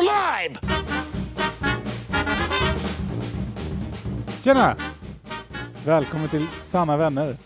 [0.00, 0.54] alive!
[4.42, 4.76] Tjena!
[5.86, 7.36] Välkommen till Sanna Vänner.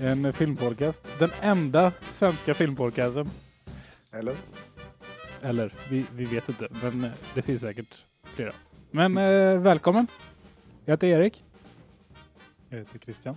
[0.00, 1.06] En filmpodcast.
[1.18, 3.30] Den enda svenska filmpodcasten.
[4.18, 4.36] Eller?
[5.42, 6.68] Eller, vi, vi vet inte.
[6.82, 8.52] Men eh, det finns säkert flera.
[8.90, 10.06] Men eh, välkommen!
[10.84, 11.44] Jag heter Erik.
[12.68, 13.36] Jag heter Christian.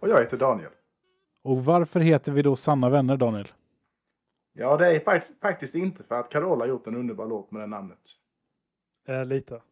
[0.00, 0.70] Och jag heter Daniel.
[1.44, 3.48] Och varför heter vi då Sanna Vänner, Daniel?
[4.58, 7.62] Ja, det är faktiskt, faktiskt inte för att Carola har gjort en underbar låt med
[7.62, 8.00] det namnet.
[9.08, 9.62] Eh, lite.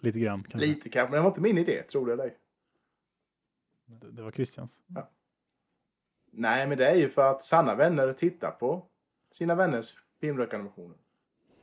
[0.00, 0.68] Lite grann kanske.
[0.68, 2.34] Lite kanske, men det var inte min idé, tror det eller.
[3.86, 4.82] Det, det var Christians.
[6.30, 8.86] Nej, men det är ju för att sanna vänner tittar på
[9.32, 10.96] sina vänners filmrekommendationer.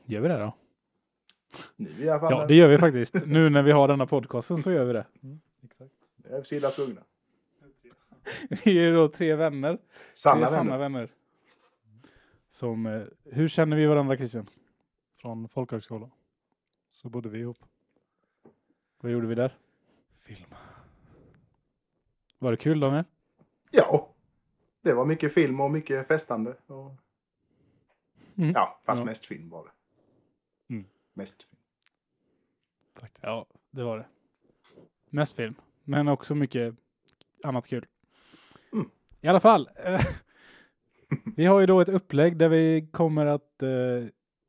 [0.04, 0.54] Gör vi det då?
[1.76, 2.32] Nu i alla fall.
[2.32, 3.26] Ja, det gör vi faktiskt.
[3.26, 5.06] nu när vi har denna podcasten så gör vi det.
[5.64, 5.92] Exakt.
[6.16, 7.00] Det är vi så illa tvungna.
[8.64, 9.78] Vi är då tre vänner.
[10.14, 10.70] Sanna tre vänner.
[10.70, 11.08] sanna vänner.
[12.58, 14.46] Som, eh, hur känner vi varandra Christian?
[15.12, 16.10] Från folkhögskolan.
[16.90, 17.58] Så bodde vi ihop.
[19.00, 19.58] Vad gjorde vi där?
[20.18, 20.54] Film.
[22.38, 23.04] Var det kul Daniel?
[23.70, 24.14] Ja.
[24.80, 26.56] Det var mycket film och mycket festande.
[26.66, 26.94] Och...
[28.36, 28.50] Mm.
[28.54, 29.04] Ja, fast Ja.
[29.04, 29.72] mest film var det.
[30.74, 30.86] Mm.
[31.14, 31.60] Mest film.
[32.94, 33.26] Faktiskt.
[33.26, 34.06] Ja, det var det.
[35.10, 36.74] Mest film, men också mycket
[37.44, 37.86] annat kul.
[38.72, 38.90] Mm.
[39.20, 39.68] I alla fall.
[41.36, 43.68] vi har ju då ett upplägg där vi kommer att eh,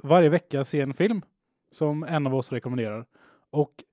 [0.04, 1.22] varje vecka se en film
[1.72, 3.06] som en av oss rekommenderar.
[3.50, 3.84] Och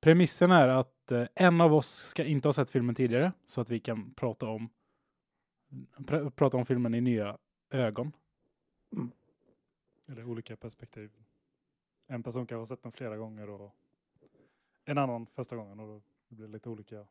[0.00, 3.70] premissen är att eh, en av oss ska inte ha sett filmen tidigare så att
[3.70, 4.68] vi kan prata om
[5.96, 7.38] pr- prata om filmen i nya
[7.70, 8.12] ögon.
[10.08, 11.12] Eller olika perspektiv.
[12.06, 13.74] En person kanske har sett den flera gånger och
[14.84, 15.80] en annan första gången.
[15.80, 17.06] Och då blir det lite olika,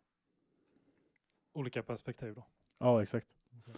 [1.54, 2.44] olika perspektiv då.
[2.78, 3.28] Ja, exakt.
[3.60, 3.72] Så.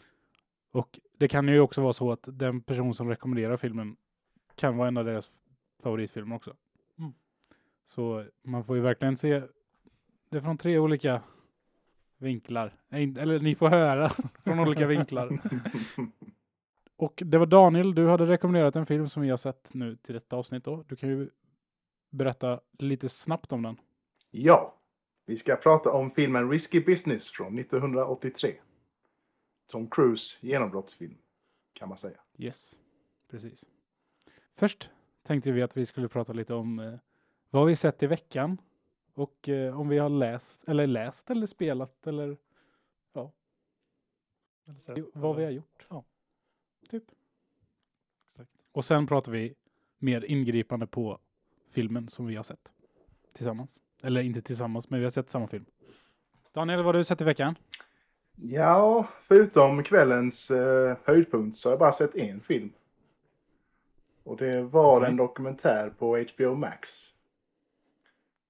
[0.76, 3.98] Och det kan ju också vara så att den person som rekommenderar filmen
[4.56, 5.32] kan vara en av deras
[5.84, 6.55] favoritfilmer också.
[6.99, 7.14] Mm.
[7.86, 9.42] Så man får ju verkligen se
[10.30, 11.22] det från tre olika
[12.17, 12.73] vinklar.
[12.89, 14.10] Eller ni får höra
[14.45, 15.39] från olika vinklar.
[16.98, 20.14] Och det var Daniel, du hade rekommenderat en film som vi har sett nu till
[20.14, 20.83] detta avsnitt då.
[20.88, 21.30] Du kan ju
[22.10, 23.78] berätta lite snabbt om den.
[24.32, 24.76] Ja,
[25.26, 28.55] vi ska prata om filmen Risky Business från 1983.
[29.67, 31.17] Tom Cruise genombrottsfilm,
[31.73, 32.17] kan man säga.
[32.37, 32.80] Yes,
[33.30, 33.70] precis.
[34.55, 34.89] Först
[35.23, 36.93] tänkte vi att vi skulle prata lite om eh,
[37.49, 38.58] vad vi sett i veckan
[39.14, 42.37] och eh, om vi har läst eller läst eller spelat eller
[44.67, 45.86] Eller så- jo, vad vi har gjort.
[45.89, 46.04] Ja.
[46.89, 47.04] Typ.
[48.25, 48.52] Exakt.
[48.71, 49.55] Och sen pratar vi
[49.98, 51.20] mer ingripande på
[51.70, 52.73] filmen som vi har sett
[53.33, 53.81] tillsammans.
[54.04, 55.65] Eller inte tillsammans, men vi har sett samma film.
[56.54, 57.55] Daniel, vad har du sett i veckan?
[58.36, 62.70] Ja, förutom kvällens eh, höjdpunkt så har jag bara sett en film.
[64.23, 65.10] Och det var Okej.
[65.10, 67.10] en dokumentär på HBO Max.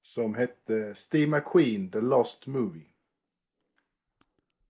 [0.02, 2.86] Som hette Steve McQueen, The Lost Movie.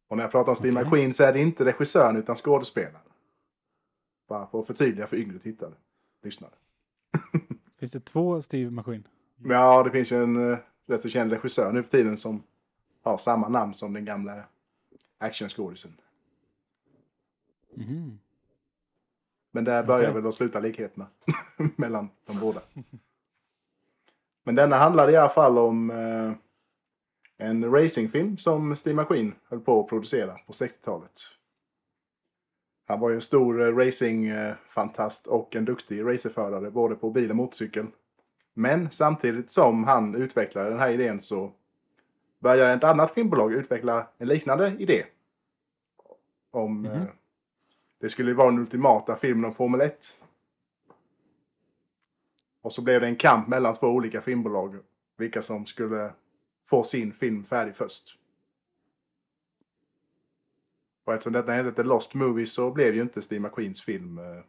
[0.07, 0.83] Och när jag pratar om Steve Okej.
[0.83, 2.99] McQueen så är det inte regissören utan skådespelaren.
[4.27, 5.73] Bara för att förtydliga för yngre tittare.
[6.23, 6.51] Lyssnare.
[7.79, 9.07] Finns det två Steve McQueen?
[9.43, 12.43] Ja, det finns ju en uh, rätt så känd regissör nu för tiden som
[13.03, 14.43] har samma namn som den gamla
[15.17, 15.91] actionskådisen.
[17.73, 18.19] Mhm.
[19.51, 20.13] Men där börjar Okej.
[20.13, 21.07] väl och slutar likheterna
[21.75, 22.61] mellan de båda.
[24.43, 26.33] Men denna handlade i alla fall om eh,
[27.37, 31.21] en racingfilm som Steve McQueen höll på att producera på 60-talet.
[32.87, 37.35] Han var ju en stor eh, racingfantast och en duktig racerförare både på bil och
[37.35, 37.87] motorcykel.
[38.53, 41.51] Men samtidigt som han utvecklade den här idén så
[42.45, 45.05] började ett annat filmbolag utveckla en liknande idé.
[46.51, 46.91] Om Mhm.
[46.91, 47.03] eh,
[47.99, 50.17] det skulle vara den ultimata filmen om Formel 1.
[52.61, 54.79] Och så blev det en kamp mellan två olika filmbolag.
[55.17, 56.13] Vilka som skulle
[56.63, 58.19] få sin film färdig först.
[61.03, 64.41] Och eftersom detta hette The Lost Movie så blev ju inte Steve McQueens film eh,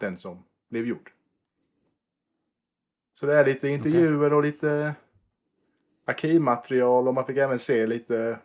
[0.00, 1.10] den som blev gjord.
[3.14, 4.94] Så det är lite intervjuer och lite
[6.04, 8.38] arkivmaterial och man fick även se lite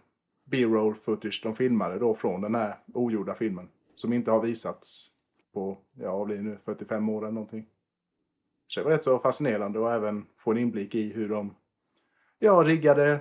[0.45, 3.69] B-roll footage de filmade då från den här ogjorda filmen.
[3.95, 5.09] Som inte har visats
[5.53, 7.65] på, ja vad blir det nu, 45 år eller någonting.
[8.67, 11.56] Så det var rätt så fascinerande och även få en inblick i hur de
[12.39, 13.19] ja, riggade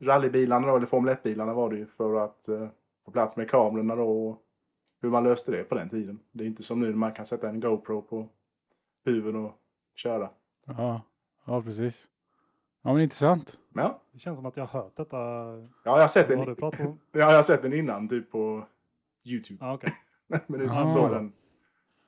[0.00, 2.68] rallybilarna då, eller Formel 1-bilarna var det ju för att eh,
[3.04, 4.42] få plats med kamerorna då och
[5.02, 6.20] hur man löste det på den tiden.
[6.32, 8.28] Det är inte som nu när man kan sätta en GoPro på
[9.04, 9.52] huven och
[9.94, 10.30] köra.
[10.66, 11.02] Ja,
[11.46, 12.08] ja precis.
[12.82, 13.58] Ja, men intressant.
[13.74, 15.16] Ja, Det känns som att jag har hört detta.
[15.16, 17.00] ja jag har sett den, du pratat om?
[17.12, 18.66] ja, jag har sett den innan typ på
[19.24, 19.58] YouTube.
[19.64, 19.92] Ja, okej.
[20.46, 20.88] Men nu Ah.
[20.88, 21.32] såg den.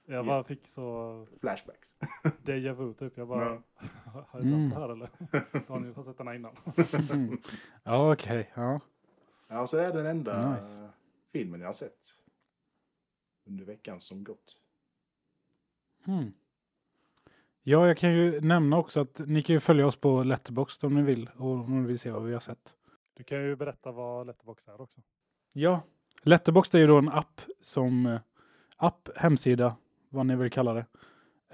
[0.07, 1.95] Jag bara fick så Flashbacks.
[2.45, 3.17] déjà vu typ.
[3.17, 3.63] Jag bara, Ja.
[4.29, 4.69] har jag Mm.
[4.71, 5.09] det här eller?
[5.69, 6.57] Daniel har sett den här innan.
[7.13, 7.39] Mm.
[7.83, 8.51] Ja, okej.
[8.55, 8.81] Ja.
[9.49, 10.89] Ja, så är det den enda Nice.
[11.33, 12.15] filmen jag har sett.
[13.47, 14.57] Under veckan som gått.
[16.07, 16.33] Mm.
[17.65, 20.95] Ja, jag kan ju nämna också att ni kan ju följa oss på Letterboxd om
[20.95, 22.77] ni vill och om ni vill se vad vi har sett.
[23.17, 25.01] Du kan ju berätta vad Letterbox är också.
[25.53, 25.81] Ja,
[26.23, 28.21] Letterboxd är ju då en app som eh,
[28.77, 29.77] app, hemsida,
[30.09, 30.87] vad ni vill kalla det.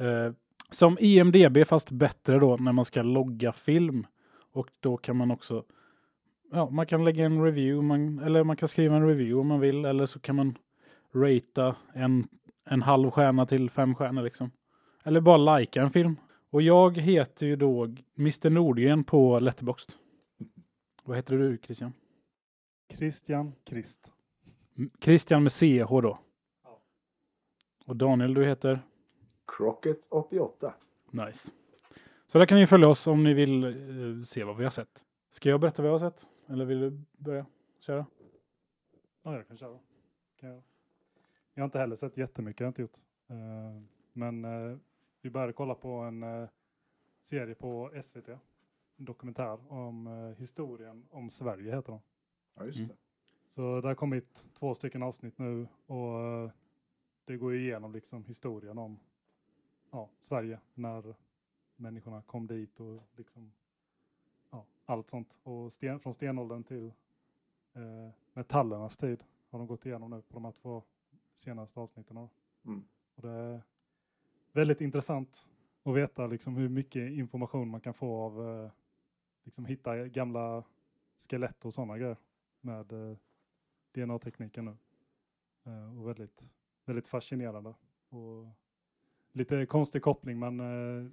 [0.05, 0.33] Eh,
[0.71, 4.07] som IMDB fast bättre då när man ska logga film.
[4.53, 5.65] Och då kan man också,
[6.53, 9.61] ja, man kan lägga en review, man, eller man kan skriva en review om man
[9.61, 10.59] vill, eller så kan man
[11.15, 12.29] ratea en,
[12.65, 14.51] en halv stjärna till fem stjärnor liksom.
[15.05, 16.17] Eller bara likea en film.
[16.51, 17.85] Och jag heter ju då
[18.19, 19.93] Mr Nordgren på Letterboxd.
[21.05, 21.93] Vad heter du Christian?
[22.95, 24.13] Christian Krist.
[25.01, 26.19] Christian med CH då.
[26.65, 26.81] Ja.
[27.85, 28.81] Och Daniel, du heter?
[29.47, 30.75] Crockett 88.
[31.11, 31.53] Nice.
[32.27, 35.05] Så där kan ni följa oss om ni vill eh, se vad vi har sett.
[35.31, 36.27] Ska jag berätta vad jag har sett?
[36.49, 37.47] Eller vill du börja
[37.81, 38.07] köra?
[39.23, 39.79] Ja, jag kan köra.
[40.41, 40.63] Kan jag.
[41.55, 42.99] jag har inte heller sett jättemycket, jag har inte gjort.
[43.29, 44.79] Eh, men eh,
[45.29, 46.49] vi började kolla på en eh,
[47.21, 48.29] serie på SVT.
[48.29, 52.01] En dokumentär om eh, historien om Sverige heter den.
[52.55, 52.89] Ja, just Mm.
[52.89, 52.97] det.
[53.47, 56.51] Så det har kommit två stycken avsnitt nu och eh,
[57.25, 58.99] det går ju igenom liksom historien om
[59.91, 61.15] ja, Sverige när
[61.77, 63.53] människorna kom dit och liksom
[64.51, 65.39] ja, allt sånt.
[65.43, 66.87] Och sten, från stenåldern till
[67.73, 70.83] eh, metallernas tid har de gått igenom nu på de här två
[71.35, 72.29] senaste avsnitten.
[72.65, 72.85] Mm.
[73.15, 73.63] Och det är
[74.53, 75.47] väldigt intressant
[75.83, 78.71] att veta liksom hur mycket information man kan få av eh,
[79.45, 80.65] liksom hitta gamla
[81.31, 82.17] skelett och sådana grejer
[82.61, 83.17] med eh,
[83.95, 84.77] DNA-tekniken nu.
[85.73, 86.51] Eh, och väldigt,
[86.85, 87.75] väldigt fascinerande.
[88.09, 88.47] Och
[89.33, 91.11] lite konstig koppling men eh,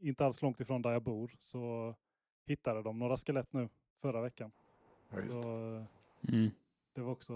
[0.00, 1.94] inte alls långt ifrån där jag bor så
[2.46, 3.68] hittade de några skelett nu
[4.00, 4.52] förra veckan.
[5.10, 5.22] Ja.
[5.22, 5.42] Så,
[6.28, 6.50] Mm.
[6.92, 7.34] det var också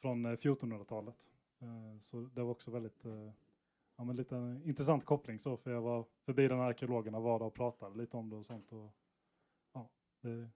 [0.00, 1.30] från eh, 1400-talet.
[1.60, 3.04] Eh, Så det var också väldigt
[4.02, 7.38] ja, men lite en intressant koppling så för jag var förbi den här arkeologerna var
[7.38, 8.72] där och pratade lite om det och sånt.
[8.72, 8.92] Och,
[9.72, 9.90] ja,
[10.20, 10.50] det är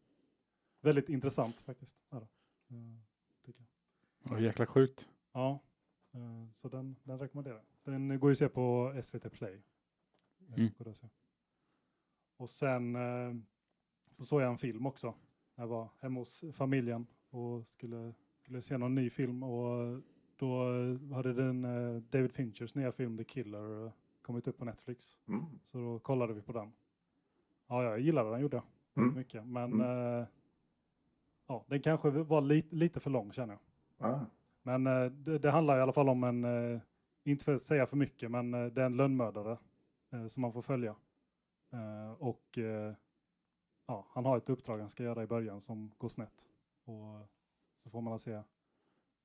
[0.80, 1.96] väldigt intressant faktiskt.
[2.10, 2.26] Är det.
[2.74, 2.98] Eh,
[3.44, 4.30] tycker jag.
[4.30, 5.08] Vad jäkla sjukt.
[5.32, 5.60] Ja,
[6.12, 7.92] eh, så den, den rekommenderar jag.
[7.92, 9.62] Den går ju att se på SVT Play.
[10.56, 10.70] Mm.
[12.36, 13.34] Och sen eh,
[14.12, 15.14] så såg jag en film också.
[15.54, 20.02] Jag var hemma hos familjen och skulle, skulle se någon ny film och
[20.36, 20.64] då
[21.14, 23.92] hade den eh, David Finchers nya film The Killer eh,
[24.22, 25.18] kommit upp på Netflix.
[25.28, 25.44] Mm.
[25.64, 26.72] Så då kollade vi på den.
[27.66, 28.64] Ja, jag gillade den gjorde jag.
[29.04, 29.14] Mm.
[29.14, 29.46] Mycket.
[29.46, 30.26] Men eh,
[31.46, 33.58] ja, den kanske var lite, lite för lång känner
[33.98, 34.10] jag.
[34.10, 34.20] Ah.
[34.62, 36.80] Men eh, det, det handlar i alla fall om en, eh,
[37.24, 39.58] inte för att säga för mycket, men eh, det är en lönnmördare
[40.28, 40.96] som man får följa.
[42.18, 42.58] Och
[43.86, 46.46] ja, han har ett uppdrag han ska göra i början som går snett.
[46.84, 47.28] Och
[47.74, 48.42] så får man se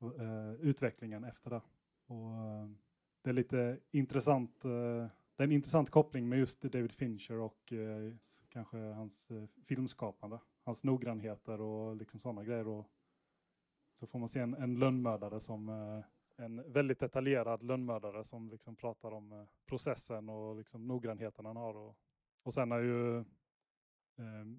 [0.02, 1.62] Eh, utvecklingen efter det.
[2.08, 2.70] Och, eh,
[3.22, 7.74] det är lite intressant, eh, det är en intressant koppling med just David Fincher och
[7.74, 8.14] eh,
[8.50, 10.40] kanske hans eh, filmskapande.
[10.64, 12.68] Hans noggrannheter och liksom sådana grejer.
[12.68, 12.88] Och,
[13.94, 18.76] så får man se en, en lönnmördare som eh, en väldigt detaljerad lönnmördare som liksom
[18.76, 21.78] pratar om processen och liksom noggrannheten han har.
[21.78, 21.98] Och,
[22.44, 23.24] och sen har ju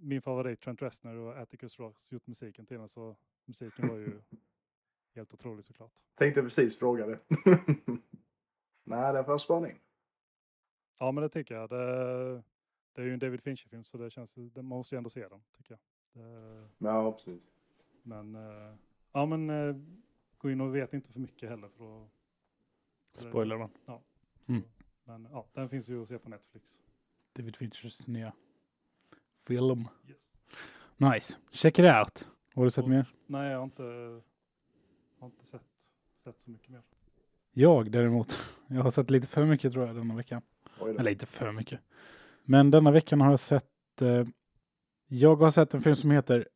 [0.00, 4.22] min favorit Trent Reznor och Atticus Ross gjort musiken till den så musiken var ju
[5.14, 5.92] helt otrolig såklart.
[6.14, 7.18] Tänkte precis fråga det.
[8.84, 9.78] Nej, det jag spana in.
[10.98, 11.68] Ja men det tycker jag.
[11.70, 12.34] Det,
[12.92, 15.28] det är ju en David Fincher-film så det känns, det, man måste ju ändå se
[15.28, 15.80] den tycker jag.
[16.24, 17.42] Det, Ja, precis.
[18.02, 18.74] men eh,
[19.12, 19.76] ja men eh,
[20.38, 23.70] gå in och vet inte för mycket heller för att Spoiler man.
[23.86, 24.02] Så,
[24.48, 24.62] Mm.
[25.04, 26.82] Men ja, den finns ju att se på Netflix.
[27.32, 28.32] David Finchers nya
[29.36, 29.88] film.
[30.08, 30.38] Yes.
[30.96, 31.38] Nice.
[31.50, 32.30] Check it out.
[32.54, 33.14] Har du sett Och- mer?
[33.26, 34.20] Nej, jag har inte,
[35.22, 35.62] har inte sett,
[36.14, 36.82] sett så mycket mer.
[37.52, 38.38] Jag däremot.
[38.66, 40.42] Jag har sett lite för mycket tror jag denna veckan.
[40.80, 41.80] Eller inte för mycket.
[42.44, 44.02] Men denna veckan har jag sett...
[44.02, 44.24] Eh,
[45.06, 46.48] jag har sett en film som heter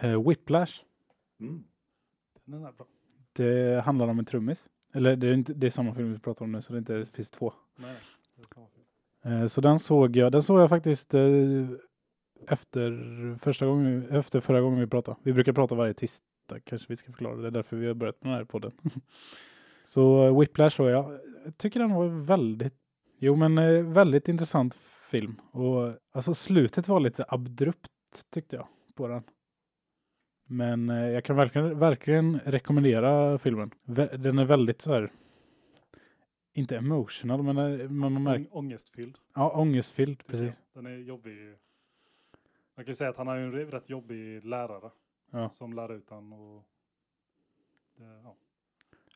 [0.00, 0.72] eh, Whiplash.
[1.40, 1.64] Mm.
[2.44, 2.86] Den är bra.
[3.32, 4.68] Det handlar om en trummis.
[4.92, 6.94] Eller det är, inte, det är samma film vi pratar om nu så det, inte,
[6.94, 7.52] det finns två.
[7.76, 7.96] Nej,
[8.36, 9.42] det är samma film.
[9.42, 10.32] Eh, så den såg jag.
[10.32, 11.22] Den såg jag faktiskt eh,
[12.48, 15.16] efter, första gången, efter förra gången vi pratade.
[15.22, 15.94] Vi brukar prata varje
[16.52, 17.36] tisdag kanske vi ska förklara.
[17.36, 18.72] Det är därför vi har börjat med den här podden.
[19.84, 21.20] så eh, Whiplash såg jag.
[21.44, 22.74] Jag tycker den var väldigt,
[23.18, 24.74] jo men eh, väldigt intressant
[25.10, 25.40] film.
[25.50, 27.90] Och alltså slutet var lite abrupt
[28.30, 29.22] tyckte jag på den.
[30.46, 33.70] Men eh, jag kan verkligen, verkligen rekommendera filmen.
[34.18, 35.10] Den är väldigt så här
[36.54, 39.18] inte emotional, men man, man märker, Ång- Ångestfylld.
[39.34, 40.58] ja, ångestfylld, precis.
[40.74, 40.84] jag.
[40.84, 41.54] Den är jobbig.
[42.76, 44.90] Man kan ju säga att han är en rätt jobbig lärare
[45.34, 45.50] Ja.
[45.50, 46.64] som lär ut han och
[47.96, 48.36] det, ja.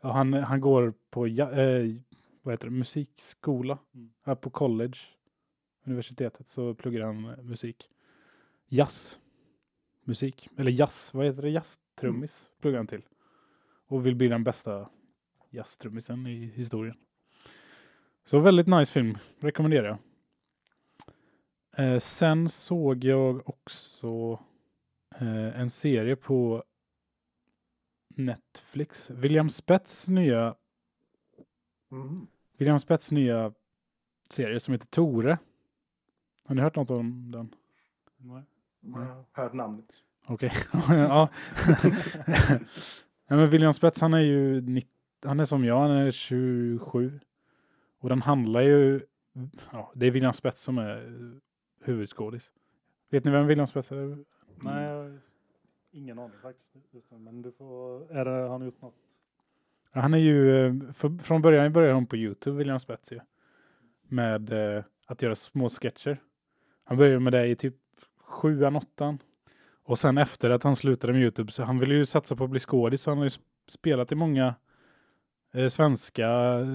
[0.00, 1.94] Ja, han, han går på ja, eh,
[2.42, 4.12] vad heter det, musikskola, Mm.
[4.22, 4.98] här på college,
[5.84, 7.90] universitetet, så pluggar han musik.
[8.68, 9.20] Jazz,
[10.04, 13.02] musik, eller jazz, vad heter det, jazztrummis pluggar han till.
[13.86, 14.88] Och vill bli den bästa
[15.50, 16.96] jazztrummisen i historien.
[18.24, 19.98] Så väldigt nice film, rekommenderar jag.
[21.86, 24.38] Eh, sen såg jag också
[25.14, 26.62] eh, en serie på
[28.16, 29.10] Netflix.
[29.10, 30.54] William Spets nya,
[31.92, 32.26] Mm.
[32.58, 33.52] William Spets nya
[34.30, 35.38] serie som heter Tore.
[36.44, 37.54] Har ni hört något om den?
[38.16, 38.42] Nej.
[38.80, 39.84] Jag har hört namnet.
[40.28, 40.52] Okej.
[40.88, 41.28] ja.
[43.26, 44.90] ja, men William Spets han är ju 90,
[45.24, 47.20] han är som jag, han är 27.
[47.98, 49.00] Och den handlar ju,
[49.72, 51.22] ja, det är William Spets som är
[51.80, 52.52] huvudskådis.
[53.10, 54.24] Vet ni vem William Spets är?
[54.64, 55.18] Nej, jag har
[55.92, 56.74] ingen aning faktiskt.
[57.10, 58.94] nu, Men du får, är det, har han gjort något?
[59.92, 63.20] Ja, Han är ju, eh, för, från början började han på Youtube, William Spets ju.
[64.08, 66.22] Med eh, att göra små sketcher.
[66.84, 67.74] Han började med det i typ
[68.18, 69.18] sjuan, åttan.
[69.82, 72.50] Och sen efter att han slutade med Youtube, så han ville ju satsa på att
[72.50, 74.54] bli skådis, så han har ju sp- spelat i många
[75.52, 76.66] eh, svenska eh,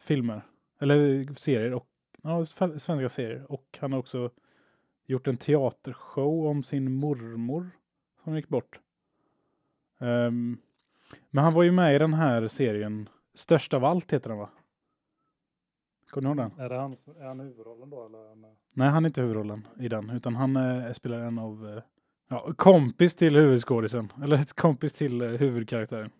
[0.00, 0.42] filmer.
[0.78, 1.86] Eller eh, serier, och,
[2.22, 3.52] ja, sv- svenska serier.
[3.52, 4.30] Och han har också
[5.06, 7.70] gjort en teatershow om sin mormor
[8.24, 8.80] som gick bort.
[9.98, 10.58] Ehm,
[11.30, 14.48] men han var ju med i den här serien, Störst av allt heter den va?
[16.10, 16.64] Kommer ni ihåg den?
[16.64, 18.06] Är, det han, är han huvudrollen då?
[18.06, 21.82] Eller Nej, han är inte huvudrollen i den, utan han eh, spelar en av, eh,
[22.28, 26.10] ja, kompis till huvudskådisen, eller ett kompis till eh, huvudkaraktären.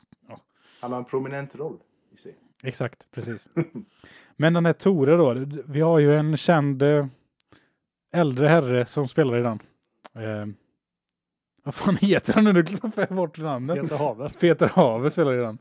[0.80, 1.78] Han har en prominent roll
[2.10, 2.40] i serien.
[2.64, 3.48] Exakt, precis.
[4.36, 7.06] Men den här Tore då, vi har ju en känd eh,
[8.12, 9.58] äldre herre som spelar i den.
[10.14, 10.46] Eh,
[11.62, 12.52] vad fan heter han nu?
[12.52, 13.80] Nu glömde jag bort namnet.
[13.80, 14.28] Peter Haver?
[14.28, 15.58] Peter Haver spelar i den.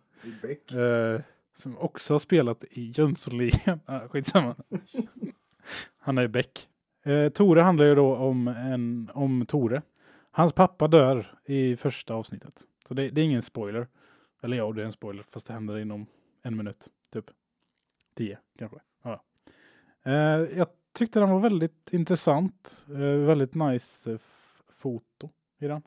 [0.80, 1.22] Eh,
[1.56, 3.80] som också har spelat i Jönssonligan.
[3.86, 4.56] ah, skitsamma.
[5.98, 6.70] Han är Beck.
[7.04, 9.82] Eh, Tore handlar ju då om, en, om Tore.
[10.32, 12.62] Hans pappa dör i första avsnittet.
[12.88, 13.88] Så det, det är ingen spoiler.
[14.44, 15.25] Eller ja, det är en spoiler.
[15.30, 16.08] Fast det händer inom
[16.42, 16.88] en minut.
[17.12, 17.25] Typ.
[18.16, 18.78] Tio kanske.
[19.04, 19.24] Ja.
[20.04, 22.86] Eh, jag tyckte den var väldigt intressant.
[22.90, 24.18] Eh, väldigt nice eh,
[24.70, 25.82] foto i den.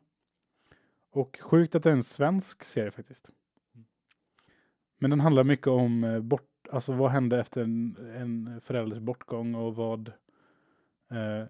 [1.11, 3.31] Och sjukt att det är en svensk serie faktiskt.
[4.99, 9.55] Men den handlar mycket om eh, bort, alltså vad hände efter en, en förälders bortgång
[9.55, 10.09] och vad
[11.11, 11.45] eh,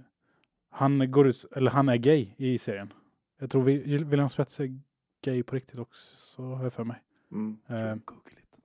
[0.71, 2.93] han går ut, eller han är gay i serien.
[3.39, 4.81] Jag tror William Spets är
[5.23, 7.03] gay på riktigt också, har jag för mig.
[7.33, 7.59] Mm.
[7.67, 8.61] Eh, Googligt.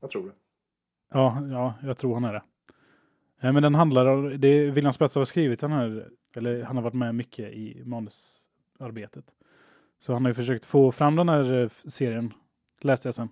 [0.00, 0.32] Jag tror det.
[1.10, 2.42] ja, ja, jag tror han är det.
[3.40, 6.76] Eh, men den handlar om, det är William Spets har skrivit den här, eller han
[6.76, 9.34] har varit med mycket i manusarbetet.
[9.98, 12.32] Så han har ju försökt få fram den här eh, serien,
[12.80, 13.28] läste jag sen,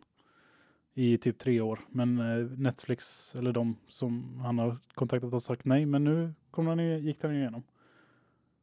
[0.95, 1.81] i typ tre år.
[1.89, 5.87] Men eh, Netflix, eller de som han har kontaktat har sagt nej.
[5.87, 7.63] Men nu kom den, gick den igenom.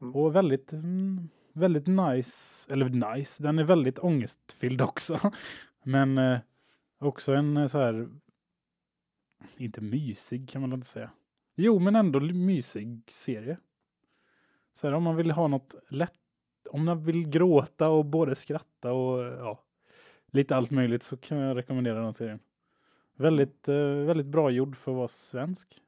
[0.01, 0.15] Mm.
[0.15, 5.19] Och väldigt, mm, väldigt nice, eller nice, den är väldigt ångestfylld också.
[5.83, 6.39] Men eh,
[6.99, 8.09] också en så här,
[9.57, 11.09] inte mysig kan man inte säga.
[11.55, 13.57] Jo, men ändå mysig serie.
[14.73, 16.19] Så här, om man vill ha något lätt,
[16.69, 19.63] om man vill gråta och både skratta och ja,
[20.27, 22.39] lite allt möjligt så kan jag rekommendera den serien.
[23.15, 25.81] Väldigt, eh, väldigt bra gjord för att vara svensk.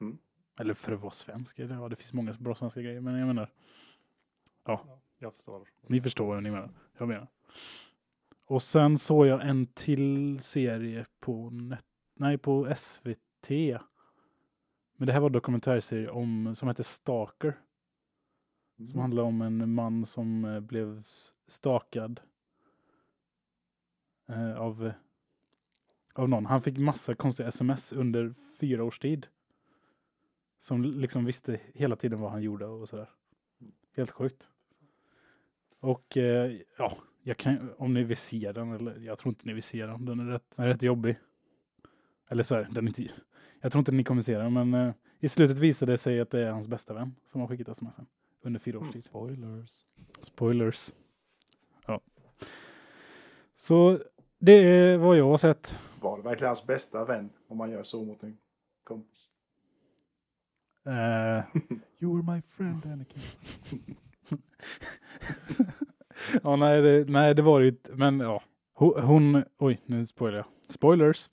[0.00, 0.18] Mm.
[0.60, 3.26] Eller för att vara svensk, eller ja, det finns många bra svenska grejer, men jag
[3.26, 3.50] menar,
[4.64, 5.68] Ja, jag förstår.
[5.86, 6.70] ni förstår vad ni menar.
[6.98, 7.28] Jag menar.
[8.46, 13.50] Och sen såg jag en till serie på, net, nej, på SVT.
[15.02, 17.60] Men det här var en dokumentärserie om, som heter Stalker.
[18.90, 21.02] Som handlar om en man som eh, blev
[21.46, 22.20] stakad
[24.28, 24.92] eh, av,
[26.14, 26.46] av någon.
[26.46, 29.26] Han fick massa konstiga sms under fyra års tid.
[30.58, 33.10] Som liksom visste hela tiden vad han gjorde och sådär.
[33.96, 34.50] Helt sjukt.
[35.80, 39.52] Och eh, ja, jag kan, om ni vill se den, eller jag tror inte ni
[39.52, 40.04] vill se den.
[40.04, 41.16] Den är rätt, den är rätt jobbig.
[42.32, 43.14] Eller så här, den är inte,
[43.60, 46.30] jag tror inte ni kommer se den, men eh, i slutet visade det sig att
[46.30, 48.06] det är hans bästa vän som har skickat smsen
[48.42, 49.02] under fyra års tid.
[49.02, 49.84] Spoilers.
[50.22, 50.92] Spoilers.
[51.86, 52.00] Ja.
[53.54, 53.98] Så
[54.38, 55.78] det är vad jag har sett.
[56.00, 58.38] Var det verkligen hans bästa vän om man gör så mot en
[58.84, 59.28] kompis?
[60.86, 60.92] Eh,
[62.00, 63.22] You were my friend Anakin.
[66.42, 67.76] ja, nej, det, nej, det var det ju.
[67.94, 68.42] Men ja,
[68.74, 70.46] hon, hon, oj, nu spoilar jag.
[70.68, 71.28] Spoilers.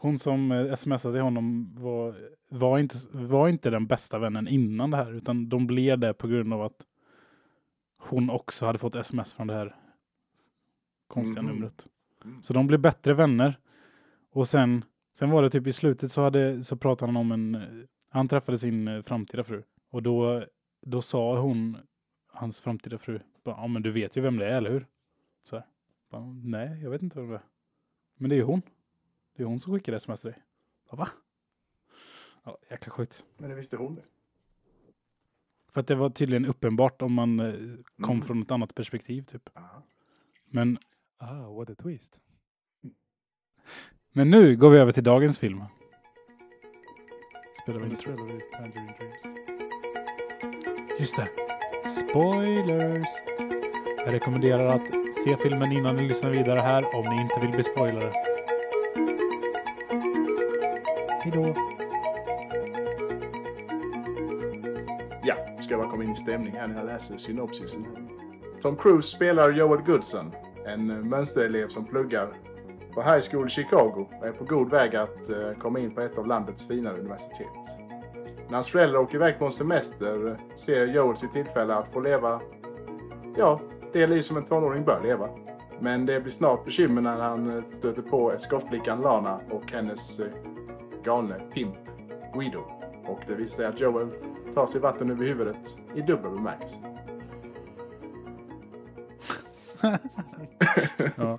[0.00, 2.14] Hon som eh, smsade till honom var,
[2.48, 6.28] var, inte, var inte den bästa vännen innan det här, utan de blev det på
[6.28, 6.86] grund av att
[7.98, 9.76] hon också hade fått sms från det här
[11.06, 11.52] konstiga Mhm.
[11.54, 11.86] numret.
[12.24, 12.42] Mm.
[12.42, 13.58] Så de blev bättre vänner.
[14.32, 14.84] Och sen,
[15.18, 18.58] sen var det typ i slutet så, hade, så pratade han om en, han träffade
[18.58, 19.62] sin eh, framtida fru.
[19.90, 20.44] Och då,
[20.86, 21.76] då sa hon,
[22.26, 24.86] hans framtida fru, ja men du vet ju vem det är, eller hur?
[25.42, 25.64] Så här.
[26.10, 27.42] Bara, Nej, jag vet inte vem det är.
[28.16, 28.62] Men det är ju hon.
[29.40, 30.42] Det är hon som skickade sms till dig.
[30.90, 31.08] Bara, Va?
[32.44, 33.24] Ja, jäkla skit.
[33.36, 34.02] Men det visste hon det.
[35.68, 37.54] För att det var tydligen uppenbart om man eh,
[38.02, 38.22] kom Mm.
[38.22, 39.50] från ett annat perspektiv typ.
[39.54, 39.82] Ja.
[40.46, 40.78] Men,
[41.18, 42.20] Ah, what a twist.
[44.12, 45.64] men nu går vi över till dagens film.
[47.62, 48.12] Spelar vi Nu intro.
[48.12, 49.24] spelar vi Tangerine Dreams.
[51.00, 51.28] Just det.
[51.88, 53.08] Spoilers!
[53.96, 57.62] Jag rekommenderar att se filmen innan ni lyssnar vidare här om ni inte vill bli
[57.62, 58.29] spoilade.
[61.22, 61.54] Hejdå!
[65.22, 67.86] Ja, ska jag bara komma in i stämning här när jag läser synopsisen.
[68.60, 70.32] Tom Cruise spelar Joel Goodson,
[70.66, 72.32] en eh, mönsterelev som pluggar
[72.94, 76.00] på High School i Chicago och är på god väg att eh, komma in på
[76.00, 77.78] ett av landets finare universitet.
[78.48, 82.00] När hans föräldrar åker iväg på en semester eh, ser Joel sitt tillfälle att få
[82.00, 82.40] leva,
[83.36, 83.60] ja,
[83.92, 85.28] det liv som en tonåring bör leva.
[85.80, 90.20] Men det blir snart bekymmer när han stöter på skottflickan Lana och hennes
[91.04, 91.76] galne pimp
[92.34, 92.58] Guido.
[93.06, 94.08] Och det visar sig att Joel
[94.54, 96.78] tar sig vatten över huvudet i dubbel bemärkelse.
[101.16, 101.38] Ja,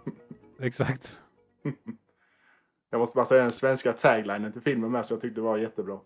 [0.60, 1.20] exakt.
[2.90, 5.58] Jag måste bara säga den svenska taglinen till filmen med så jag tyckte det var
[5.58, 6.00] jättebra.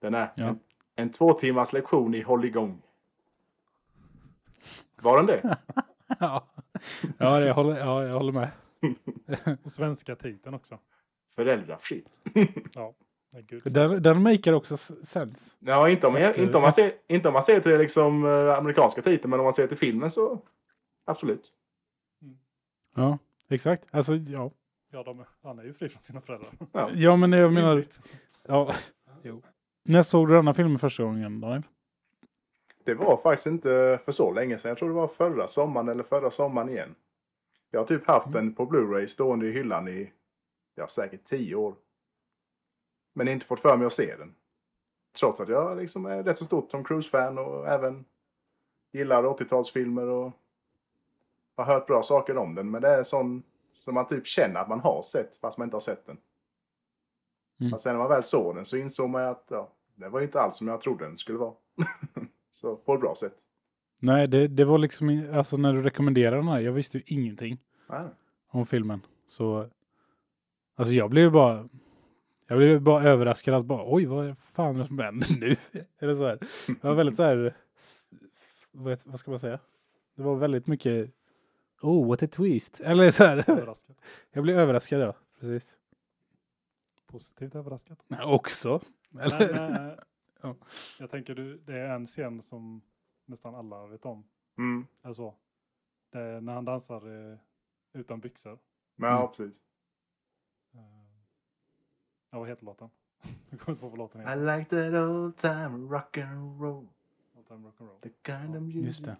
[0.00, 0.44] Den är Ja.
[0.44, 0.58] en,
[0.94, 2.82] en två timmars lektion i hålligång.
[5.02, 5.56] Var den det?
[6.18, 6.46] Ja,
[7.18, 8.48] ja, jag, håller, ja jag håller med.
[9.64, 10.78] Och svenska titeln också.
[11.36, 12.20] Föräldrafritt.
[12.74, 12.94] Ja.
[13.64, 15.56] Den, den maker också s- sense.
[15.58, 18.24] Ja, inte om, Efter- inte om, man, ser, inte om man ser till det liksom
[18.24, 20.40] eh, amerikanska titeln, men om man ser till filmen så
[21.04, 21.52] absolut.
[22.96, 23.18] Ja,
[23.48, 23.86] exakt.
[23.90, 24.50] Alltså, ja.
[24.90, 26.50] Ja, de, han är ju fri från sina föräldrar.
[26.72, 26.90] Ja.
[26.94, 27.84] Ja, men jag menar...
[28.48, 28.74] Ja,
[29.22, 29.42] jo.
[29.84, 31.62] När såg du denna filmen första gången, Daniel?
[32.84, 34.68] Det var faktiskt inte för så länge sedan.
[34.68, 36.94] Jag tror det var förra sommaren eller förra sommaren igen.
[37.70, 40.12] Jag har typ haft den på Blu-ray stående i hyllan i
[40.74, 41.74] ja, säkert tio år.
[43.12, 44.34] Men inte fått för mig att se den.
[45.18, 48.04] Trots att jag liksom är rätt så stort Tom Cruise-fan och även
[48.92, 50.32] gillar 80-talsfilmer och
[51.56, 52.70] har hört bra saker om den.
[52.70, 53.42] Men det är sån
[53.74, 56.18] som man typ känner att man har sett fast man inte har sett den.
[57.60, 57.70] Mm.
[57.70, 60.40] Fast sen när man väl såg den så insåg man att ja, det var inte
[60.40, 61.54] alls som jag trodde den skulle vara.
[62.50, 63.36] så på ett bra sätt.
[63.98, 65.30] Nej, det, det var liksom...
[65.34, 68.04] Alltså när du rekommenderade den här, jag visste ju ingenting Nej.
[68.48, 69.00] om filmen.
[69.26, 69.68] Så...
[70.82, 71.68] Alltså jag blev bara...
[72.46, 75.56] Jag blev bara överraskad att bara oj vad fan är det som händer nu?
[75.98, 76.38] Eller så här.
[76.66, 77.56] Det var väldigt så här...
[78.72, 79.58] Vad, vad ska man säga?
[80.14, 81.10] Det var väldigt mycket...
[81.82, 82.80] Oh, what a twist.
[82.80, 83.50] Eller så här.
[83.50, 83.96] Överraskad.
[84.32, 85.14] Jag blev överraskad ja.
[85.40, 85.78] Precis.
[87.06, 87.96] Positivt överraskad.
[88.24, 88.80] Också.
[89.20, 89.52] Eller?
[89.52, 89.92] Men, eh,
[90.42, 90.54] Ja.
[90.98, 92.82] Jag tänker du, det är en scen som
[93.26, 94.24] nästan alla vet om.
[94.58, 94.86] Mm.
[95.02, 95.34] Alltså,
[96.12, 97.38] det är när han dansar eh,
[97.92, 98.58] utan byxor.
[98.96, 99.28] Ja, Mm.
[99.28, 99.60] precis.
[102.32, 102.88] Ja, vad heter låten?
[103.50, 104.58] Jag kommer inte på vad låten I heter.
[104.58, 106.88] like that old time rock and roll.
[107.36, 108.00] Old Time Rock'n'Roll.
[108.02, 109.00] The kind of Just music.
[109.06, 109.16] det.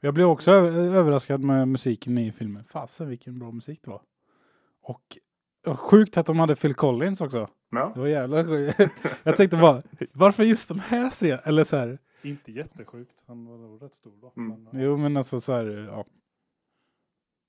[0.00, 2.64] Jag blev också överraskad med musiken i filmen.
[2.64, 4.02] Fasen vilken bra musik det var.
[4.82, 5.18] Och
[5.78, 7.48] sjukt att de hade Phil Collins också.
[7.70, 7.90] Ja.
[7.94, 8.78] Det var jävla sjukt.
[9.22, 11.38] Jag tänkte bara, varför just den här scenen?
[11.44, 13.24] Eller så här, Inte jättesjukt.
[13.26, 14.32] Han var nog rätt stor då.
[14.36, 14.64] Mm.
[14.64, 16.04] Men, jo men alltså så här, ja.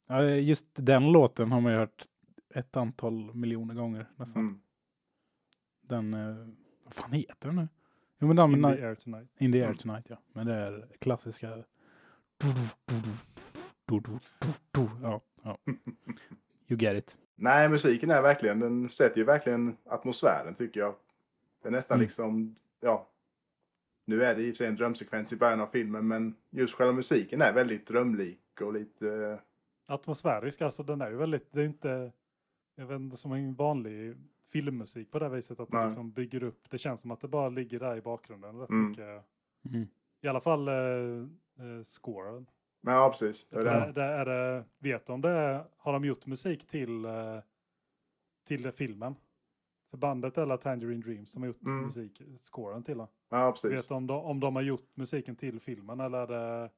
[0.07, 0.23] ja.
[0.23, 2.05] Just den låten har man ju hört
[2.55, 4.41] ett antal miljoner gånger nästan.
[4.41, 4.61] Mm.
[5.81, 6.47] Den, eh,
[6.83, 7.67] vad fan heter den nu?
[8.19, 9.29] Jo men den, In the air tonight.
[9.37, 9.77] In the Air Mm.
[9.77, 10.17] Tonight ja.
[10.33, 11.63] Men det är klassiska.
[15.01, 15.57] Ja, ja.
[16.67, 17.17] You get it.
[17.35, 20.95] Nej, musiken är verkligen, den sätter ju verkligen atmosfären tycker jag.
[21.61, 22.03] Det är nästan Mm.
[22.03, 23.07] liksom, ja.
[24.05, 26.73] Nu är det i och för sig en drömsekvens i början av filmen, men just
[26.73, 29.39] själva musiken är väldigt drömlik och lite, eh,
[29.85, 32.11] Atmosfärisk, alltså den är ju väldigt, det är inte,
[32.75, 35.85] jag vet inte som en vanlig filmmusik på det viset att det Nej.
[35.85, 38.89] liksom bygger upp, det känns som att det bara ligger där i bakgrunden rätt Mm.
[38.89, 39.23] mycket.
[39.65, 39.87] Mm.
[40.21, 40.73] I alla fall eh,
[41.65, 42.45] eh, scoren.
[42.81, 43.47] men ja precis.
[43.49, 43.85] Det är det.
[43.85, 47.39] det, det är det, vet du om det har de gjort musik till, eh,
[48.47, 49.15] till filmen?
[49.89, 51.85] För bandet eller Tangerine Dreams som har gjort Mm.
[51.85, 53.07] musik, scoren till den.
[53.29, 53.71] Ja, precis.
[53.71, 56.69] Vet du om de, om de har gjort musiken till filmen eller är det,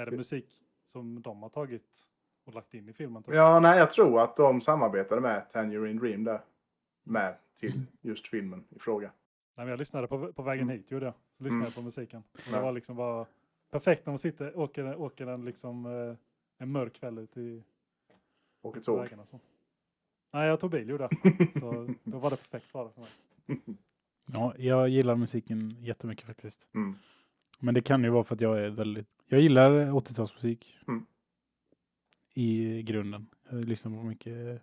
[0.00, 2.10] är det musik som de har tagit
[2.44, 3.22] och lagt in i filmen.
[3.26, 6.40] Ja, nej, jag tror att de samarbetade med Tangerine Dream där.
[7.06, 9.06] Med till just filmen i fråga.
[9.56, 10.76] Nej, men jag lyssnade på, på vägen Mm.
[10.76, 11.14] hit, gjorde jag.
[11.30, 11.64] Så lyssnade Mm.
[11.66, 12.22] jag på musiken.
[12.32, 13.26] Och det var liksom bara
[13.70, 16.16] perfekt när man sitter, åker, åker en, liksom, eh,
[16.58, 17.62] en mörk kväll ut i
[18.62, 19.08] på tåg.
[20.32, 21.52] Nej, jag tog bil, gjorde jag.
[21.60, 23.10] Så då var det perfekt var det för mig.
[24.32, 26.68] Ja, jag gillar musiken jättemycket faktiskt.
[26.74, 26.94] Mm.
[27.58, 29.08] Men det kan ju vara för att jag är väldigt...
[29.26, 30.78] Jag gillar 80-talsmusik.
[30.88, 31.06] Mm.
[32.34, 33.26] I grunden.
[33.48, 34.62] Jag lyssnar på mycket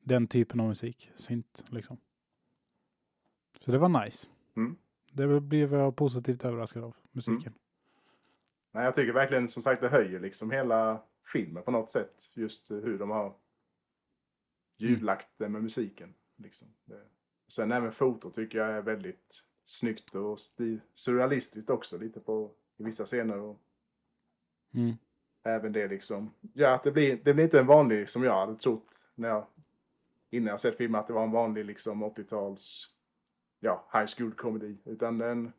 [0.00, 1.10] den typen av musik.
[1.14, 1.96] Synt liksom.
[3.60, 4.28] Så det var nice.
[4.56, 4.76] Mm.
[5.12, 6.96] Det blev jag positivt överraskad av.
[7.12, 7.52] Musiken.
[8.72, 11.02] Nej, jag tycker verkligen som sagt det höjer liksom hela
[11.32, 12.30] filmen på något sätt.
[12.34, 13.34] Just hur de har
[14.76, 16.14] ljudlagt det med musiken.
[16.36, 16.68] Liksom.
[16.84, 17.00] Det.
[17.48, 22.82] Sen även foto tycker jag är väldigt snyggt och sti- surrealistiskt också lite på i
[22.82, 23.38] vissa scener.
[23.38, 23.60] Och
[24.74, 24.94] Mm.
[25.42, 26.34] Även det liksom.
[26.52, 29.46] Ja, att det blir, det blir inte en vanlig som jag hade trott när jag
[30.30, 32.94] innan jag sett filmen att det var en vanlig liksom 80-tals
[33.60, 34.76] ja, high school komedi.
[34.84, 35.52] Utan den,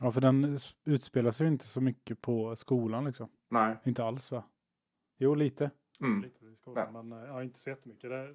[0.00, 3.28] Ja, för den utspelar sig ju inte så mycket på skolan liksom.
[3.48, 3.76] nej.
[3.84, 4.44] Inte alls va?
[5.16, 5.70] Jo, lite.
[6.00, 6.22] Mm.
[6.22, 8.10] Lite i skolan, men eh, ja, inte så jättemycket.
[8.10, 8.34] Det,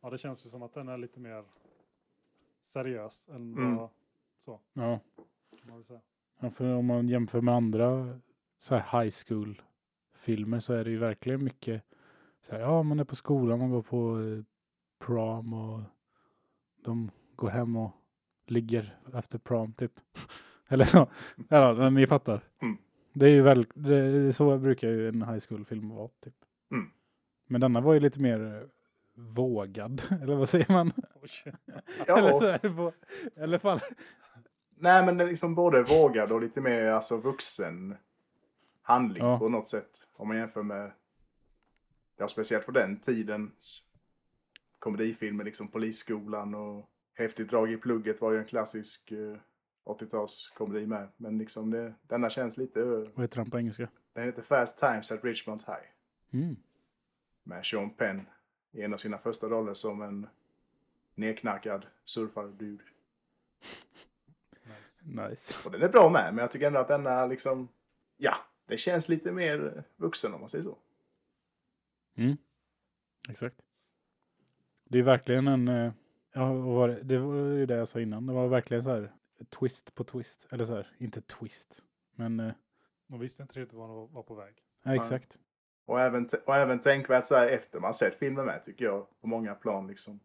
[0.00, 1.44] ja, det känns ju som att den är lite mer
[2.62, 3.76] seriös än Mm.
[3.76, 3.88] vad
[4.38, 4.98] så Ja.
[5.50, 6.00] kan man väl säga.
[6.40, 8.20] Ja, för om man jämför med andra
[8.56, 9.62] så här high school
[10.16, 11.82] filmer så är det ju verkligen mycket
[12.40, 14.44] så här, ja man är på skolan, man går på eh,
[15.06, 15.80] prom och
[16.84, 17.90] de går hem och
[18.46, 19.92] ligger efter prom typ.
[20.68, 21.08] Eller så.
[21.48, 22.40] Ja, men ni fattar.
[22.62, 22.76] Mm.
[23.12, 26.34] Det är ju väl, det, så brukar ju en high school film vara typ.
[26.70, 26.90] Mm.
[27.46, 28.68] Men denna var ju lite mer eh,
[29.14, 30.92] vågad, eller vad säger man?
[32.06, 32.92] Eller så här, vå-
[33.36, 33.80] i alla fall.
[34.78, 37.96] nej men det är liksom både vågad och lite mer alltså vuxen
[38.86, 39.38] handling Ja.
[39.38, 40.06] på något sätt.
[40.12, 40.92] Om man jämför med,
[42.16, 43.88] ja speciellt på den tidens
[44.78, 49.36] komedifilmer, liksom Polisskolan och Häftigt drag i plugget var ju en klassisk eh,
[49.84, 51.08] 80-talskomedi med.
[51.16, 53.88] Men liksom det, denna känns lite, eh, Vad heter den på engelska?
[54.12, 56.42] den heter Fast Times at Richmond High.
[56.44, 56.56] Mm.
[57.42, 58.26] Med Sean Penn
[58.72, 60.26] i en av sina första roller som en
[61.14, 62.82] nedknackad surfardude.
[64.64, 65.28] Nice.
[65.30, 65.54] Nice.
[65.64, 67.68] Och den är bra med, men jag tycker ändå att denna liksom,
[68.16, 68.34] ja,
[68.66, 70.78] det känns lite mer vuxen om man säger så.
[72.16, 72.36] Mm.
[73.28, 73.62] Exakt.
[74.84, 75.92] Det är verkligen en, eh,
[76.32, 77.02] ja, var det?
[77.02, 79.12] det var ju det jag sa innan, det var verkligen så här
[79.48, 80.46] twist på twist.
[80.50, 82.52] Eller så här, inte twist, men eh,
[83.06, 84.54] Man visste inte riktigt vad de var på väg.
[84.82, 85.38] ja, exakt.
[85.84, 89.26] Och även, och även tänkvärt så här efter man sett filmen med, tycker jag, på
[89.26, 90.20] många plan liksom.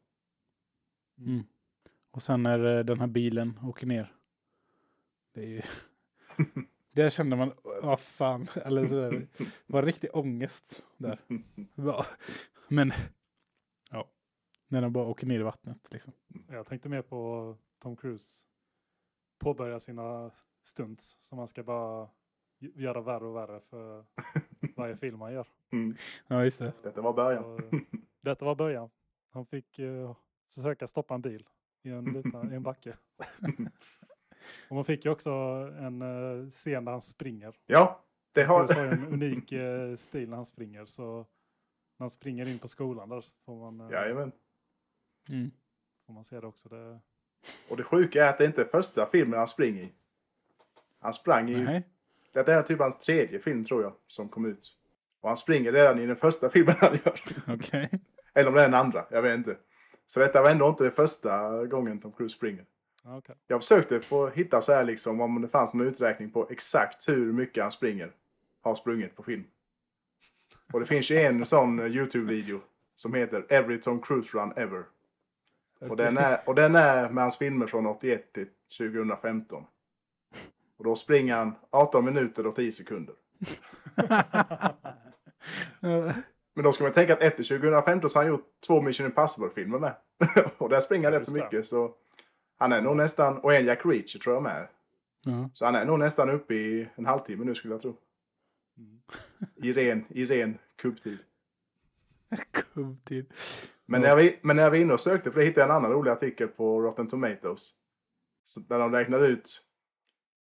[1.17, 1.43] Mm.
[2.11, 4.15] Och sen när eh, den här bilen åker ner.
[5.33, 5.61] Det är ju...
[6.93, 9.21] Där kände man, vad fan, eller så
[9.67, 11.19] var riktig ångest där.
[12.67, 12.93] Men,
[13.91, 14.09] ja,
[14.67, 16.13] när den bara åker ner i vattnet liksom.
[16.49, 18.47] Jag tänkte mer på Tom Cruise
[19.39, 20.31] påbörja sina
[20.63, 22.09] stunts som han ska bara
[22.59, 24.05] göra värre och värre för
[24.75, 25.47] varje film han gör.
[25.71, 25.95] Mm.
[26.27, 26.73] Ja, just det.
[26.83, 27.43] Detta var början.
[27.43, 27.81] Så, eh,
[28.21, 28.89] detta var början.
[29.29, 30.15] Han fick eh,
[30.55, 31.47] försöka stoppa en bil
[31.83, 32.97] i en, liten, i en backe.
[34.69, 35.31] Och man fick ju också
[35.79, 37.55] en eh, scen där han springer.
[37.65, 38.01] Ja,
[38.31, 38.67] det har...
[38.75, 40.85] Ju en unik eh, stil när han springer.
[40.85, 41.17] Så
[41.97, 44.31] när han springer in på skolan där så får man, eh, Jajamän.
[45.29, 45.51] Mm.
[46.05, 46.69] får man se det också.
[46.69, 46.99] Det,
[47.69, 49.91] Och det sjuka är att det inte är första filmen han springer i.
[50.99, 51.63] Han sprang i...
[51.63, 51.83] Nej.
[52.33, 54.77] Detta är typ hans tredje film tror jag, som kom ut.
[55.21, 57.21] Och han springer redan i den första filmen han gör.
[57.47, 57.89] Okej.
[58.33, 59.57] Eller om det är den andra, jag vet inte.
[60.07, 62.65] Så detta var ändå inte det första gången Tom Cruise springer.
[63.03, 63.35] Okej.
[63.47, 67.33] Jag försökte få hitta så här liksom om det fanns någon uträkning på exakt hur
[67.33, 68.11] mycket han springer.
[68.61, 69.43] Har sprungit på film.
[70.73, 72.59] Och det finns ju en sån eh, YouTube-video
[72.95, 74.83] som heter Every Tom Cruise Run Ever.
[75.79, 79.65] Och, den är, och den är med hans filmer från 81 till 2015.
[80.77, 83.15] Och då springer han 18 minuter och 10 sekunder.
[86.53, 89.79] Men då ska man tänka att efter 2015 så har han gjort två Mission Impossible-filmer
[89.79, 89.95] med.
[90.57, 91.65] och där springer han rätt så mycket.
[91.65, 91.95] Så
[92.61, 94.67] han är nog nästan, och en Jack Reacher tror jag med.
[95.25, 95.49] Ja.
[95.53, 97.97] Så han är nog nästan uppe i en halvtimme nu skulle jag tro.
[98.77, 99.01] Mm.
[99.55, 101.17] I ren, i ren kubbtid.
[102.51, 103.25] Kubbtid.
[103.85, 105.91] Men, när var- men när var inne och sökte, för det hittade jag en annan
[105.91, 107.71] rolig artikel på Rotten Tomatoes.
[108.43, 109.61] Så där de räknade ut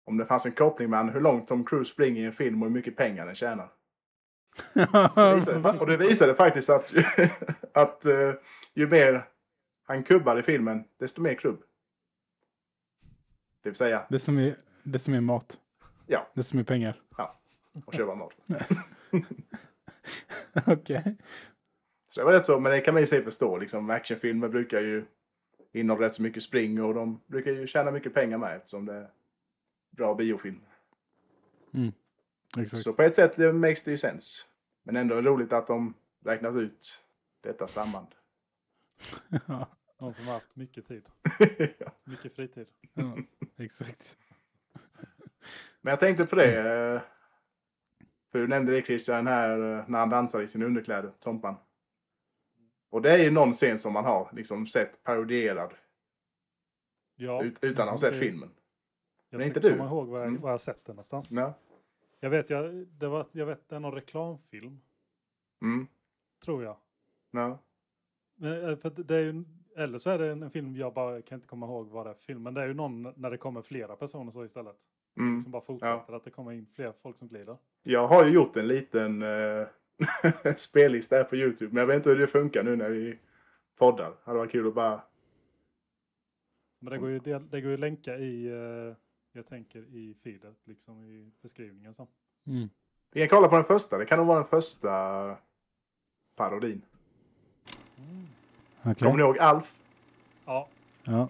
[0.05, 2.69] om det fanns en koppling mellan hur långt Tom Cruise springer i en film och
[2.69, 3.71] hur mycket pengar den tjänar.
[4.73, 6.93] Det visade, och det visade faktiskt att,
[7.73, 8.34] att eh,
[8.73, 9.27] ju mer
[9.84, 11.63] han kubbar i filmen, desto mer klubb.
[13.63, 15.60] Det vill säga, Desto mer, desto mer mat.
[16.08, 16.28] Ja.
[16.34, 17.02] Desto mer pengar.
[17.86, 18.34] och köpa mat.
[20.67, 21.17] Okej.
[22.08, 23.58] Så det var rätt så, men det kan man ju sig förstå.
[23.58, 25.06] Liksom, actionfilmer brukar ju
[25.74, 28.93] innehålla rätt så mycket spring och de brukar ju tjäna mycket pengar med eftersom det
[28.93, 29.10] är
[29.91, 30.62] bra biofilm.
[32.58, 32.84] Exakt.
[32.84, 34.45] Så på ett sätt det makes det ju sense.
[34.84, 35.93] Men ändå roligt att de
[36.26, 37.02] räknat ut
[37.41, 38.08] detta samband.
[39.48, 39.67] ja,
[39.99, 41.09] Någon som har haft mycket tid.
[41.79, 41.91] ja.
[42.03, 42.67] Mycket fritid.
[42.93, 43.17] ja,
[43.57, 44.17] exakt.
[45.81, 46.59] Men jag tänkte på det.
[46.59, 47.01] eh,
[48.31, 51.55] För du nämnde det Christian här eh, när han dansar i sina underkläder, Tompan.
[52.89, 55.73] Och det är ju någon scen som man har liksom sett parodierad
[57.15, 58.49] Ja, ut, utan att ha sett det- filmen.
[59.29, 59.71] jag men inte du.
[59.71, 60.41] komma ihåg var jag, Mm.
[60.41, 61.31] var jag sett den någonstans.
[61.31, 61.53] Ja.
[62.19, 64.81] Jag vet, jag, det var, jag vet, det är någon reklamfilm,
[65.62, 65.88] Mm.
[66.45, 66.77] tror jag.
[67.31, 67.59] Ja.
[68.35, 69.43] Men, eh, för det är ju,
[69.79, 72.09] eller så är det en, en film jag bara kan inte komma ihåg vad det
[72.09, 72.43] är för film.
[72.43, 74.77] Men det är ju någon när det kommer flera personer så istället.
[75.17, 75.41] Mm.
[75.41, 77.57] Som bara fortsätter, att det kommer in fler folk som glider.
[77.83, 79.67] Jag har ju gjort en liten eh,
[80.55, 81.73] spellista här på YouTube.
[81.73, 83.19] Men jag vet inte hur det funkar nu när vi
[83.77, 84.09] poddar.
[84.09, 85.01] Det hade varit kul att bara...
[86.79, 88.95] Men det går ju, det, det går ju att länka i, eh,
[89.31, 92.07] jag tänker i feedet, liksom i beskrivningen sen.
[92.47, 92.69] Mm.
[93.11, 93.97] Vi kan kolla på den första.
[93.97, 95.37] Det kan nog vara den första
[96.35, 96.81] parodin.
[98.81, 98.95] Okej.
[98.95, 99.73] Kommer ni ihåg Alf?
[100.45, 100.67] Ja,
[101.03, 101.27] Ja.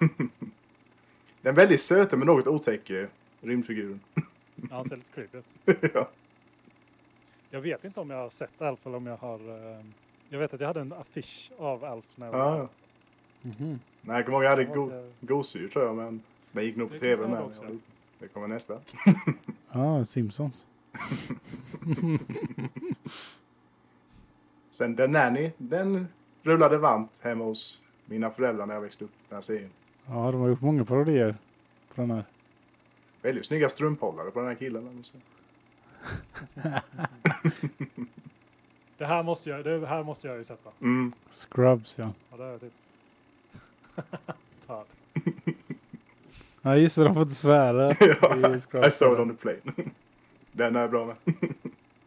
[1.42, 3.06] Den väldigt söta men något otäcka
[3.40, 4.00] rymdfiguren.
[4.70, 5.44] han ser lite creepy ut.
[5.94, 6.08] ja.
[7.50, 9.38] Jag vet inte om jag har sett Alf eller om jag har...
[9.78, 9.84] eh,
[10.28, 12.68] Jag vet att jag hade en affisch av Alf när jag var ja.
[13.42, 13.80] Mhm.
[14.02, 15.96] Nej, jag kommer ihåg jag hade Jag har go gosedjur tror jag.
[15.96, 17.30] Men den gick nog på Det tv med.
[17.30, 17.64] hade också.
[18.18, 18.78] Det kommer nästa.
[19.72, 20.66] Ja, Simpsons.
[24.70, 25.50] Sen The Nanny.
[25.58, 26.06] Den
[26.42, 29.10] rullade varmt hemma hos mina föräldrar när jag växte upp.
[29.28, 29.70] Den här serien.
[30.06, 31.34] Ja, de har gjort många parodier
[31.94, 32.24] på den här.
[33.22, 35.02] Väldigt snygga strumphållare på den här killen.
[36.54, 36.80] jag.
[38.98, 40.70] Det här måste jag, det här måste jag ju sätta.
[40.80, 41.12] Mm.
[41.30, 42.12] Scrubs, ja.
[42.30, 42.60] Ja, det har jag
[44.20, 44.36] tittat.
[44.66, 44.86] Tad.
[46.62, 47.04] Ja, just det.
[47.04, 48.86] De får inte svära ja.
[48.86, 49.90] I saw it on the plane.
[50.52, 51.16] Den är bra med.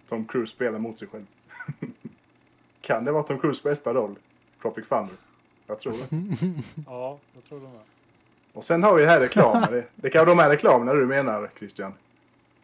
[0.09, 1.25] Tom Cruise spelar mot sig själv.
[2.83, 4.15] Kan det vara Tom Cruise bästa roll?
[4.61, 5.15] Tropic Thunder.
[5.67, 6.07] Jag tror det.
[6.87, 7.81] Ja, jag tror det med.
[8.53, 9.71] Och sen har vi här reklamen.
[9.71, 11.93] Det, det kan vara de här reklamerna du menar Christian.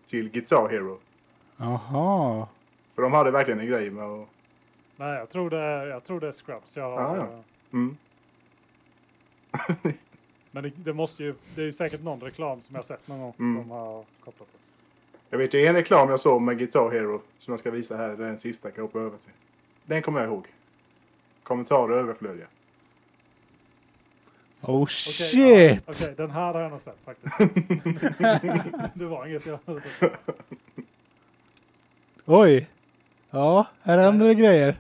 [0.06, 1.00] Till Guitar Hero.
[1.58, 2.48] Jaha.
[2.96, 4.28] För de hade verkligen en grej med att...
[4.96, 6.78] Nej, jag tror det är, jag tror det är Scrubs.
[6.78, 7.44] Jag har, Ah, ja.
[7.74, 7.98] Mm.
[10.52, 13.20] Men det, det måste ju, det är ju säkert någon reklam som jag sett någon
[13.20, 13.62] gång Mm.
[13.62, 14.74] som har kopplat oss.
[15.30, 18.08] Jag vet ju en reklam jag såg med Guitar Hero som jag ska visa här.
[18.08, 19.32] Det är den sista jag kan hoppa över till.
[19.90, 20.48] Den kommer jag ihåg.
[21.44, 22.48] Kommentarer överflödiga.
[24.62, 25.84] Oh Okej, shit!
[25.88, 27.38] ja, Okej, den här har jag nog sett faktiskt.
[28.94, 30.12] det var inget jag hade sett.
[32.26, 32.70] Oj!
[33.30, 34.80] Ja, här händer det grejer.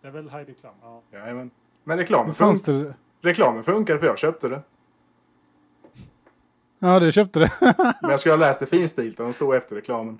[0.00, 0.72] Det är väl Heidi Klum?
[0.82, 1.02] Ja.
[1.12, 1.50] Jajamän.
[1.84, 2.94] Men reklamen, Hur fanns fun- det?
[3.28, 4.62] reklamen funkade för jag köpte det.
[6.78, 7.52] Ja, du köpte det.
[8.02, 10.18] Men jag skulle ha läst det finstilt där de stod efter reklamen.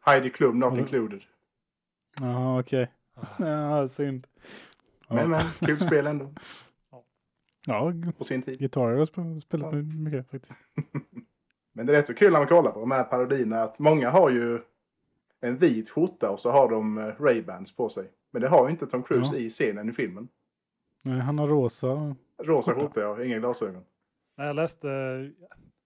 [0.00, 1.20] Heidi Klum not du- included.
[2.20, 2.90] Jaha, okej.
[3.38, 4.26] Ja, synd.
[5.08, 5.14] Ja.
[5.14, 6.32] Men men, kul spel ändå.
[7.66, 8.58] Ja, På sin tid.
[8.58, 9.82] gitarrer har sp- spelat Ja.
[9.82, 10.52] mycket faktiskt.
[11.72, 14.10] Men det är rätt så kul när man kollar på de här parodierna att många
[14.10, 14.60] har ju
[15.40, 18.10] en vit skjorta och så har de eh, Ray-Bans på sig.
[18.30, 19.38] Men det har ju inte Tom Cruise Ja.
[19.38, 20.28] i scenen i filmen.
[21.02, 22.14] Nej, han har rosa.
[22.42, 23.00] Rosa Skjorta.
[23.00, 23.84] ja, inga glasögon.
[24.36, 24.88] Nej, jag läste,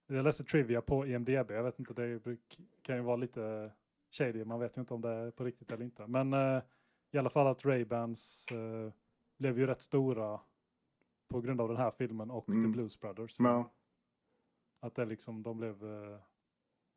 [0.07, 1.51] jag läste Trivia på IMDB.
[1.51, 2.37] Jag vet inte, det
[2.81, 3.71] kan ju vara lite
[4.11, 4.45] shady.
[4.45, 6.07] Man vet ju inte om det är på riktigt eller inte.
[6.07, 6.61] Men eh,
[7.13, 8.91] i alla fall att Ray-Bans eh,
[9.37, 10.39] blev ju rätt stora
[11.27, 12.63] på grund av den här filmen och Mm.
[12.63, 13.35] The Blues Brothers.
[13.39, 13.69] Ja.
[14.79, 16.17] Att det liksom, de blev, eh,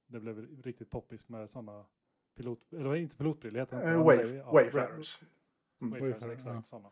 [0.07, 1.85] det blev riktigt poppis med sådana
[2.37, 3.87] pilot, eller inte pilotbrillor heter inte.
[3.87, 3.93] Det
[4.31, 5.23] är- ja, Wayfarers.
[5.81, 5.91] Mm.
[5.91, 6.63] Wayfarers, Wayfarer, exakt ja.
[6.63, 6.89] sådana.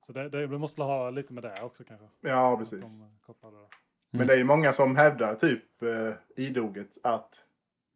[0.00, 2.08] Så det, det, det måste ha lite med det också kanske.
[2.20, 2.98] Ja, precis.
[2.98, 3.68] de, kopplade det.
[4.10, 7.43] Men det är ju många som hävdar typ eh, idoget att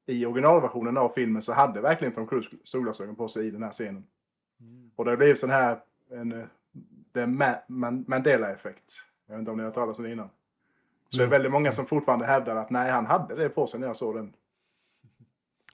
[0.09, 3.71] i originalversionen av filmen så hade verkligen Tom Cruise solglasögon på sig i den här
[3.71, 4.05] scenen.
[4.61, 4.90] Mm.
[4.97, 6.47] Och det blivit sån här en, eh,
[7.12, 8.94] Ma- Man- Mandela-effekt.
[9.27, 10.29] Jag vet inte om ni har hört talas om det innan.
[11.09, 11.31] Så det är Ja.
[11.31, 14.14] väldigt många som fortfarande hävdar att nej, han hade det på sig när jag såg
[14.16, 14.33] den.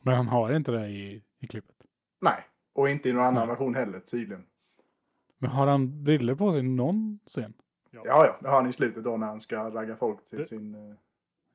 [0.03, 1.77] Men han har inte det i, i klippet.
[2.21, 3.47] Nej, och inte i någon annan Nej.
[3.47, 4.45] version heller tydligen.
[5.39, 7.53] Men har han briller på sig någon scen?
[7.91, 10.45] Ja, ja, det har han i slutet då när han ska ragga folk till Det-
[10.45, 10.97] sin...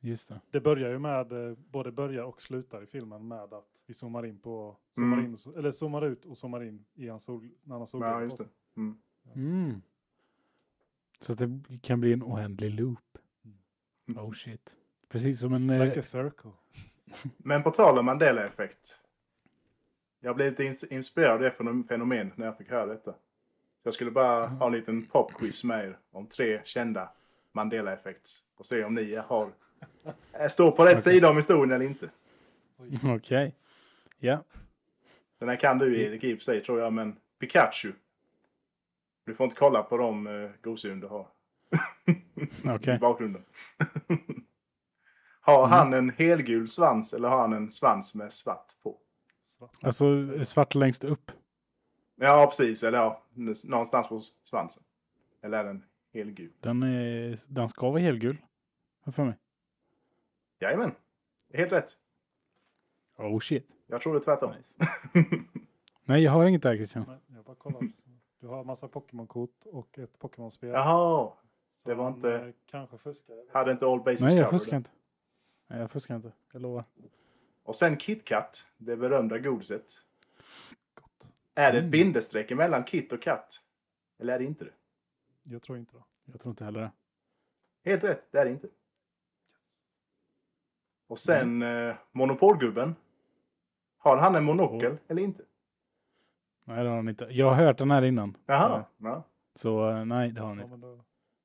[0.02, 0.40] eh, Just det.
[0.52, 4.26] Det börjar ju med, eh, både börjar och slutar i filmen med att vi zoomar
[4.26, 5.26] in på, zoomar Mm.
[5.30, 8.22] in, och eller zoomar ut och zoomar in i hans sol, när han har Ja,
[8.22, 8.50] just på det.
[8.50, 8.56] sig.
[8.78, 8.98] Mm.
[9.36, 9.82] Mm.
[11.22, 13.18] Så att det kan bli en oändlig loop.
[14.08, 14.26] Mm.
[14.26, 14.76] Oh shit.
[15.10, 15.64] Precis som en...
[15.66, 16.52] It's eh, like a circle.
[17.38, 19.02] Men på tal om Mandela-effekt.
[20.20, 23.16] Jag blev lite ins- inspirerad av det fenom- fenomenet när jag fick höra detta.
[23.84, 27.10] Jag skulle bara ha en liten popquiz med er om tre kända
[27.52, 28.44] Mandela-effekts.
[28.56, 29.50] Och se om ni har,
[30.50, 31.02] står på rätt Okej.
[31.02, 32.10] sida om historien eller inte.
[33.16, 33.56] Okej.
[34.20, 34.44] Ja.
[35.40, 37.94] Den här kan du Erik i och för sig tror jag, men Pikachu.
[39.26, 41.28] Du får inte kolla på de uh, gosedjur du har
[42.76, 42.96] Okej.
[42.96, 43.44] i bakgrunden.
[45.42, 45.70] har Mm.
[45.72, 48.98] han en helgul svans eller har han en svans med svart på?
[49.44, 49.78] Svart.
[49.82, 50.06] Alltså
[50.46, 51.32] svart längst upp.
[52.16, 52.84] Ja, precis.
[52.84, 53.24] Eller ja,
[53.64, 54.84] någonstans på svansen.
[55.42, 56.52] Eller är den helgul?
[56.60, 58.38] Den, är, den ska vara helgul.
[59.06, 59.34] Har för mig.
[60.60, 60.92] Jajamän.
[61.54, 61.92] Helt rätt.
[63.18, 63.78] Oh shit.
[63.88, 64.54] Jag tror det är tvärtom.
[66.04, 67.06] Nej, jag har inget där Christian.
[67.08, 67.82] Nej, jag bara kollar.
[68.40, 70.70] Du har massa Pokémon-kort och ett Pokémon-spel.
[70.70, 71.32] Jaha.
[71.86, 73.34] det var inte- eh, Kanske fuskar.
[73.36, 74.90] jag vet Hade inte All Basics Nej, jag fuskar inte.
[75.68, 76.32] Nej, jag fuskar inte.
[76.52, 76.84] Jag lovar.
[77.64, 79.94] Och sen KitKat, det berömda godiset.
[80.94, 81.32] Gott.
[81.56, 81.92] Är det ett Mm.
[81.92, 83.62] bindestreck mellan Kit och katt?
[84.18, 84.72] Eller är det inte det?
[85.44, 86.04] Jag tror inte det.
[86.26, 86.92] Jag tror inte heller det.
[87.90, 88.68] Helt rätt, det är det inte.
[91.10, 92.96] Och sen eh, Monopolgubben.
[93.98, 95.44] Har han en monokel eller inte?
[96.66, 97.28] Nej, det har han inte.
[97.30, 98.38] Jag har hört den här innan.
[98.46, 98.84] Jaha.
[98.98, 99.24] Ja.
[99.56, 100.78] Så eh, nej, det har han Ja, inte.
[100.78, 101.00] men då,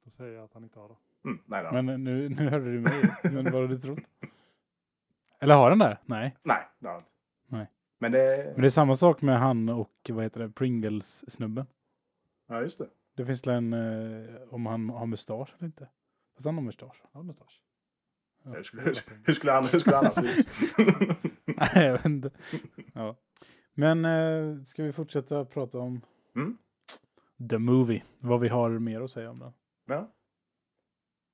[0.05, 0.95] då säger jag att han inte har det.
[1.25, 1.65] Mm, nej.
[1.73, 2.93] Men eh, nu, nu hörde du mig.
[3.23, 3.99] Men vad har du trott?
[5.41, 5.99] Eller har den det?
[6.05, 6.37] Nej.
[6.43, 7.13] nej, det har han inte.
[7.47, 7.67] Nej.
[7.99, 8.53] Men det...
[8.53, 11.67] Men det är samma sak med han och vad heter det, Pringles-snubben.
[12.47, 12.89] Ja, just det.
[13.15, 15.89] Det finns väl en, eh, om han har mustasch eller inte.
[16.35, 17.03] Fast han har mustasch.
[17.03, 17.61] Han har mustasch.
[18.45, 18.51] Ja.
[18.53, 20.49] Hur skulle, hur, hur skulle han, hur skulle han annars se ut?
[21.45, 22.31] Nej, jag vet inte.
[22.95, 23.17] Ja.
[23.75, 26.01] Men eh, ska vi fortsätta prata om
[26.37, 26.59] Mm.
[27.51, 28.03] The Movie?
[28.21, 29.53] Vad vi har mer att säga om den.
[29.87, 30.13] Ja.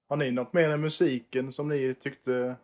[0.09, 2.57] Har ni något mer än musiken som ni tyckte...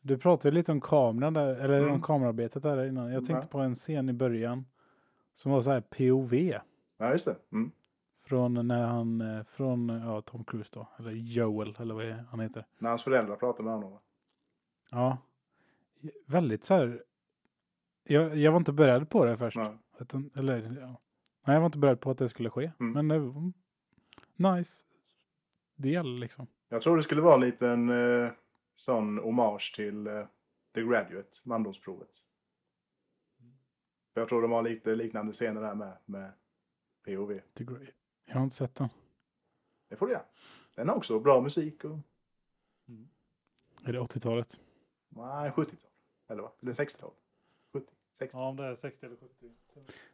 [0.00, 1.92] Du pratade lite om kameran där, eller Mm.
[1.92, 3.12] om kamerarbetet där innan.
[3.12, 3.50] Jag tänkte Ja.
[3.50, 4.64] på en scen i början
[5.34, 6.34] som var så här POV.
[6.98, 7.36] Ja, just det.
[7.52, 7.70] Mm.
[8.26, 12.64] Från när han, eh, från ja, Tom Cruise då, eller Joel, eller vad han heter.
[12.78, 13.98] När hans föräldrar pratade med honom.
[14.90, 15.18] Ja.
[16.26, 17.04] Väldigt så här.
[18.04, 19.56] Jag, jag var inte beredd på det först.
[19.56, 19.78] Ja.
[20.00, 21.00] Utan, eller, ja.
[21.46, 22.72] Nej, jag var inte beredd på att det skulle ske.
[22.80, 22.92] Mm.
[22.92, 23.52] Men det var
[24.56, 24.84] nice
[25.76, 26.46] del liksom.
[26.68, 28.30] Jag tror det skulle vara en liten eh,
[28.76, 30.26] sån hommage till eh,
[30.74, 32.10] The Graduate, mandomsprovet.
[34.14, 36.32] Jag tror de har lite liknande scener där med, med
[37.04, 37.40] POV.
[37.54, 38.05] The Great.
[38.26, 38.88] Jag har inte sett den.
[39.88, 40.24] Det får du göra.
[40.74, 41.98] Den har också bra musik och...
[43.84, 44.60] Är det 80-talet?
[45.08, 45.76] Nej, 70-tal.
[46.28, 46.52] Eller vad?
[46.62, 47.10] Eller 60-tal.
[47.72, 48.36] 70, 60.
[48.38, 49.34] Ja, om det är 60 eller 70.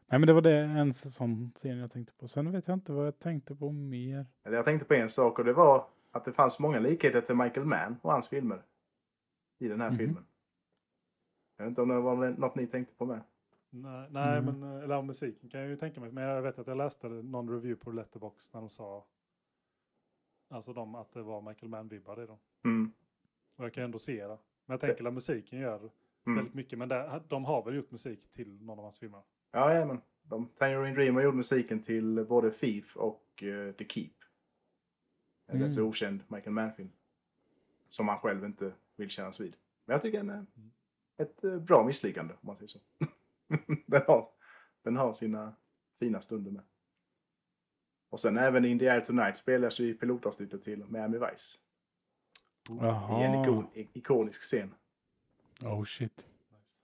[0.06, 2.28] Nej, men det var det en sån scen jag tänkte på.
[2.28, 4.26] Sen vet jag inte vad jag tänkte på mer.
[4.44, 7.34] Eller Jag tänkte på en sak och det var att det fanns många likheter till
[7.34, 8.62] Michael Mann och hans filmer.
[9.58, 9.98] I den här Mhm.
[9.98, 10.24] filmen.
[11.56, 13.20] Jag vet inte om det var något ni tänkte på med.
[13.74, 14.58] Nej, nej Mm.
[14.60, 16.12] men eh, eller musiken kan jag ju tänka mig.
[16.12, 19.06] Men jag vet att jag läste någon review på Letterbox när de sa
[20.48, 22.38] alltså de, att det var Michael Mann-vibbar i dem.
[22.64, 22.92] Mm.
[23.56, 24.38] Och jag kan ändå se det.
[24.66, 25.90] Men jag tänker att musiken gör
[26.26, 26.36] Mm.
[26.36, 26.78] väldigt mycket.
[26.78, 29.22] Men det, de har väl gjort musik till någon av hans filmer?
[29.50, 33.84] Ja, ja, men de, Tangerine Dream har gjort musiken till både Thief och eh, The
[33.88, 34.10] Keep.
[35.46, 35.66] En Mm.
[35.66, 36.90] rätt så okänd Michael Mann-film.
[37.88, 39.56] Som han själv inte vill kännas vid.
[39.84, 40.46] Men jag tycker den är
[41.16, 42.78] ett eh, bra misslyckande, om man säger så.
[43.86, 44.24] den, har,
[44.82, 45.54] den har sina
[45.98, 46.62] fina stunder med.
[48.10, 51.58] Och sen även In the Air Tonight spelas ju i pilotavsnittet till Miami Vice.
[52.68, 53.44] I en Jaha.
[53.44, 54.74] ikon, ikonisk scen.
[55.64, 56.26] Oh shit.
[56.50, 56.82] Nice.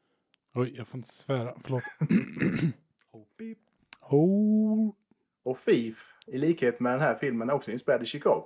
[0.54, 1.54] Oj, jag får inte svära.
[1.62, 1.82] Förlåt.
[3.12, 3.58] Oh, beep.
[4.00, 4.94] oh.
[5.42, 8.44] Och Thief, i likhet med den här filmen, är också inspirerad i Chicago.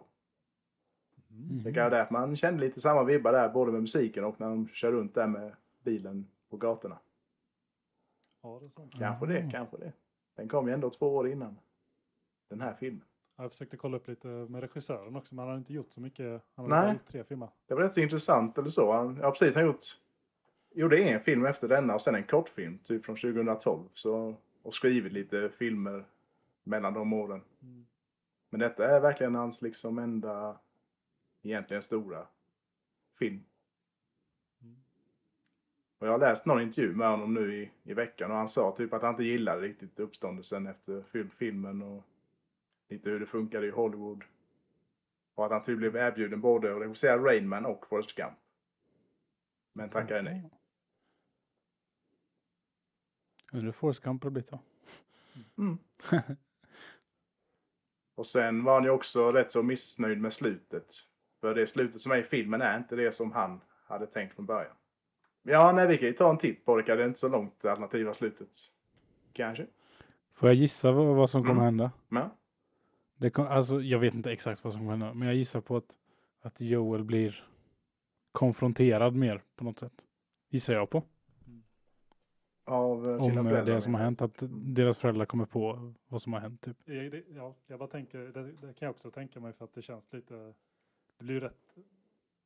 [1.30, 1.62] Mm.
[1.62, 4.40] Det kan vara det att man kände lite samma vibbar där, både med musiken och
[4.40, 6.98] när de kör runt där med bilen på gatorna.
[8.42, 8.92] Ja, det är sant.
[8.98, 9.92] Kanske det, kanske det.
[10.34, 11.58] Den kom ju ändå två år innan
[12.48, 13.04] den här filmen.
[13.36, 16.42] Jag försökte kolla upp lite med regissören också, men han har inte gjort så mycket.
[16.54, 16.92] Han har Nej.
[16.92, 17.48] gjort tre filmer.
[17.66, 18.92] Det var rätt så intressant, eller så.
[18.92, 19.54] Han, ja, precis.
[19.54, 19.84] Han gjort,
[20.74, 23.88] gjorde en film efter denna och sen en kortfilm, typ från 2012.
[23.92, 26.04] Så, och skrivit lite filmer
[26.64, 27.40] mellan de åren.
[27.62, 27.86] Mm.
[28.50, 30.58] Men detta är verkligen hans liksom enda,
[31.42, 32.26] egentligen stora
[33.18, 33.44] film.
[36.02, 36.08] Mm.
[36.08, 38.76] Och jag har läst någon intervju med honom nu i, i veckan och han sa
[38.76, 42.04] typ att han inte gillade riktigt uppståndelsen efter fil- filmen och
[42.88, 44.24] lite hur det funkade i Hollywood.
[45.34, 48.38] Och att han typ blev erbjuden både att regissera Rain Man och Forrest Gump.
[49.72, 50.50] Men tackade nej.
[53.52, 54.58] Undrar hur Forrest Gump har blivit då?
[55.58, 55.78] Mm.
[58.14, 60.94] och sen var han ju också rätt så missnöjd med slutet.
[61.40, 64.46] För det slutet som är i filmen är inte det som han hade tänkt från
[64.46, 64.76] början.
[65.42, 66.82] Ja, nej, vi kan ju ta en titt på det.
[66.96, 68.48] Det är inte så långt det alternativa slutet.
[69.32, 69.66] Kanske.
[70.32, 71.64] Får jag gissa vad, vad som kommer Mm.
[71.64, 71.90] hända?
[72.08, 72.28] Men,
[73.16, 75.76] Det kom, alltså, jag vet inte exakt vad som kommer hända, men jag gissar på
[75.76, 75.98] att,
[76.40, 77.44] att Joel blir
[78.32, 80.06] konfronterad mer på något sätt.
[80.48, 81.02] Gissar jag på.
[82.64, 83.74] av eh, sina Om eh, föräldrar.
[83.74, 86.62] det som har hänt, att deras föräldrar kommer på vad som har hänt.
[86.62, 86.76] Typ.
[86.84, 89.74] Ja, det, ja, jag bara tänker, det, det kan jag också tänka mig för att
[89.74, 90.34] det känns lite,
[91.18, 91.74] det blir rätt,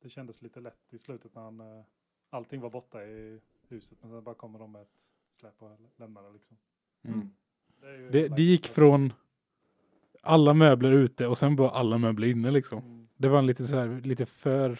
[0.01, 1.83] det kändes lite lätt i slutet när han, eh,
[2.29, 6.23] allting var borta i huset men sen bara kommer de med ett släp och lämnar
[6.23, 6.57] det liksom.
[7.03, 7.29] Mm.
[7.81, 8.81] Det, ju Det, hela det gick processen.
[8.83, 9.13] från
[10.21, 12.79] alla möbler ute och sen bara alla möbler inne liksom.
[12.79, 13.07] Mm.
[13.17, 14.79] Det var en lite så här, lite för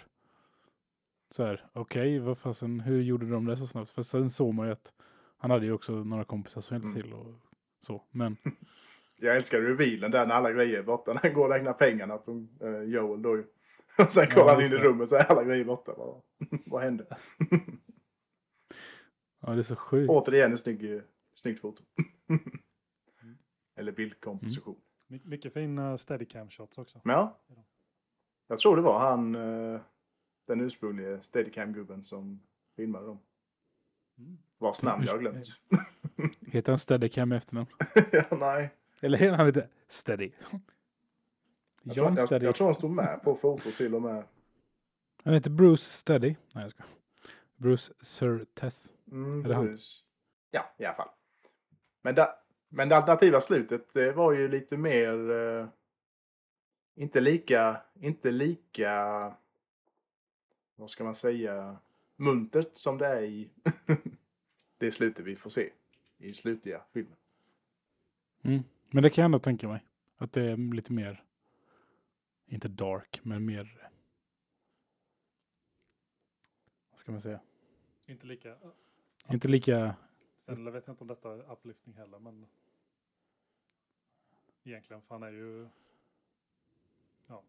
[1.29, 3.89] så här, okej, vad fasen, hur gjorde de det så snabbt?
[3.89, 4.93] För sen såg man ju att
[5.37, 7.01] han hade ju också några kompisar som hjälpte Mm.
[7.01, 7.33] till och
[7.79, 8.03] så.
[8.11, 8.37] Men
[9.19, 11.13] Jag älskar revealen där när alla grejer är borta.
[11.13, 12.13] När han går och räknar pengarna.
[12.13, 13.43] Att de, eh, Joel då ju.
[13.97, 15.93] Och sen kollar han just in i rummet så är alla grejer borta.
[15.97, 16.21] Vad,
[16.65, 17.05] vad hände?
[19.41, 20.09] ja, det är så sjukt.
[20.09, 21.01] Återigen en snygg,
[21.33, 21.83] snyggt foto.
[23.75, 24.81] Eller bildkomposition.
[25.07, 27.01] My, mycket fin uh, steadicam shots också.
[27.03, 27.39] Ja.
[28.47, 29.81] Jag tror det var han, eh,
[30.47, 32.41] den ursprungliga Steadicam-gubben som
[32.75, 33.19] filmade dem.
[34.17, 34.37] Mm.
[34.57, 35.47] Vars namn jag har glömt.
[36.47, 37.67] Heter han Steadicam i efternamn?
[38.11, 38.69] ja, nej.
[39.01, 40.31] Eller heter han lite Steady?
[41.87, 42.45] Jag tror, John jag, Steady.
[42.45, 44.23] jag tror han stod med på fotot till och med.
[45.23, 46.35] Han heter Bruce Steady.
[46.53, 46.83] Nej, jag ska.
[47.55, 48.93] Bruce Surtess.
[49.11, 49.67] Mm, Är det han?
[49.67, 50.03] precis.
[50.51, 51.09] Ja, i alla fall.
[52.01, 55.31] Men, da, men det alternativa slutet var ju lite mer...
[55.31, 55.67] Eh,
[56.95, 57.81] inte lika...
[57.99, 59.33] Inte lika...
[60.75, 61.77] Vad ska man säga?
[62.15, 63.49] Muntert som det är i
[64.77, 65.69] det slutet vi får se
[66.17, 67.15] i slutliga filmen.
[68.41, 68.63] Mm.
[68.89, 69.83] Men det kan jag ändå tänka mig.
[70.17, 71.23] Att det är lite mer,
[72.47, 73.89] inte dark, men mer,
[76.89, 77.39] vad ska man säga?
[78.05, 78.57] Inte lika,
[79.31, 79.95] Inte lika,
[80.37, 82.45] sen vet jag inte om detta är uplifting heller men
[84.63, 85.67] egentligen för han är ju
[87.27, 87.43] ja.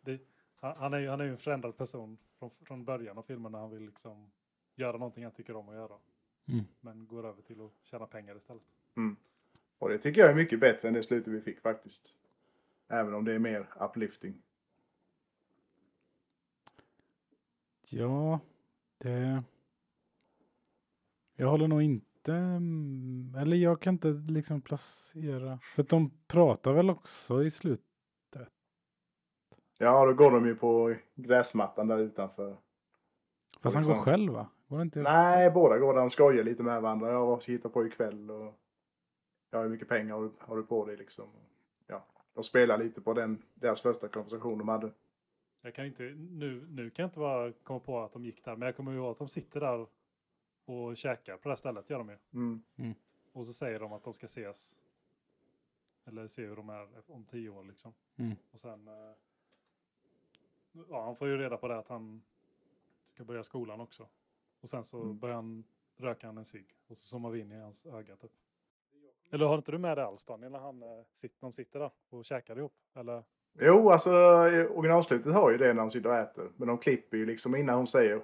[0.00, 0.20] Det,
[0.56, 3.52] han, han, är, ju- han är ju en förändrad person från, från början av filmen
[3.52, 4.30] när han vill liksom
[4.74, 5.98] göra någonting han tycker om att göra.
[6.46, 6.64] Mm.
[6.80, 8.62] Men går över till att tjäna pengar istället.
[8.96, 9.16] Mm.
[9.78, 12.14] Och det tycker jag är mycket bättre än det slutet vi fick faktiskt.
[12.88, 14.42] Även om det är mer uplifting.
[17.90, 18.40] ja,
[18.98, 19.42] det,
[21.36, 26.90] jag håller nog inte, mm, eller jag kan inte liksom placera, för de pratar väl
[26.90, 27.84] också i slutet.
[29.78, 32.56] Ja, då går de ju på gräsmattan där utanför.
[33.60, 34.48] Fast han liksom- går själv va?
[34.68, 35.02] Går inte?
[35.02, 36.00] Nej, båda går där.
[36.00, 37.12] De skojar lite med varandra.
[37.12, 38.30] Ja, vad ska jag hitta på ikväll?
[38.30, 38.54] Och
[39.50, 41.28] ja, hur mycket pengar har har du på dig liksom?
[42.34, 44.90] De spelar lite på den, deras första konversation de hade.
[45.62, 48.56] Jag kan inte, nu, nu kan jag inte bara komma på att de gick där,
[48.56, 49.86] men jag kommer ihåg att de sitter där
[50.64, 52.18] och käkar på det här stället, gör de ju.
[52.32, 52.94] Mm.
[53.32, 54.80] Och så säger de att de ska ses.
[56.04, 57.94] Eller se hur de är om tio år liksom.
[58.16, 58.36] Mm.
[58.52, 59.12] Och sen, eh,
[60.88, 62.22] ja han får ju reda på det att han
[63.02, 64.08] ska börja skolan också.
[64.60, 65.18] Och sen så Mm.
[65.18, 65.64] börjar han
[65.96, 66.66] röka han en cigg.
[66.88, 68.32] Och så zoomar vi in i hans öga typ.
[69.34, 71.90] Eller har inte du med det alls Daniel, när han, eh, sitter, de sitter där
[72.10, 72.72] och käkar ihop?
[72.94, 73.22] Eller?
[73.60, 74.10] Jo, alltså
[74.70, 76.48] originalslutet har ju det när de sitter och äter.
[76.56, 78.22] Men de klipper ju liksom innan hon säger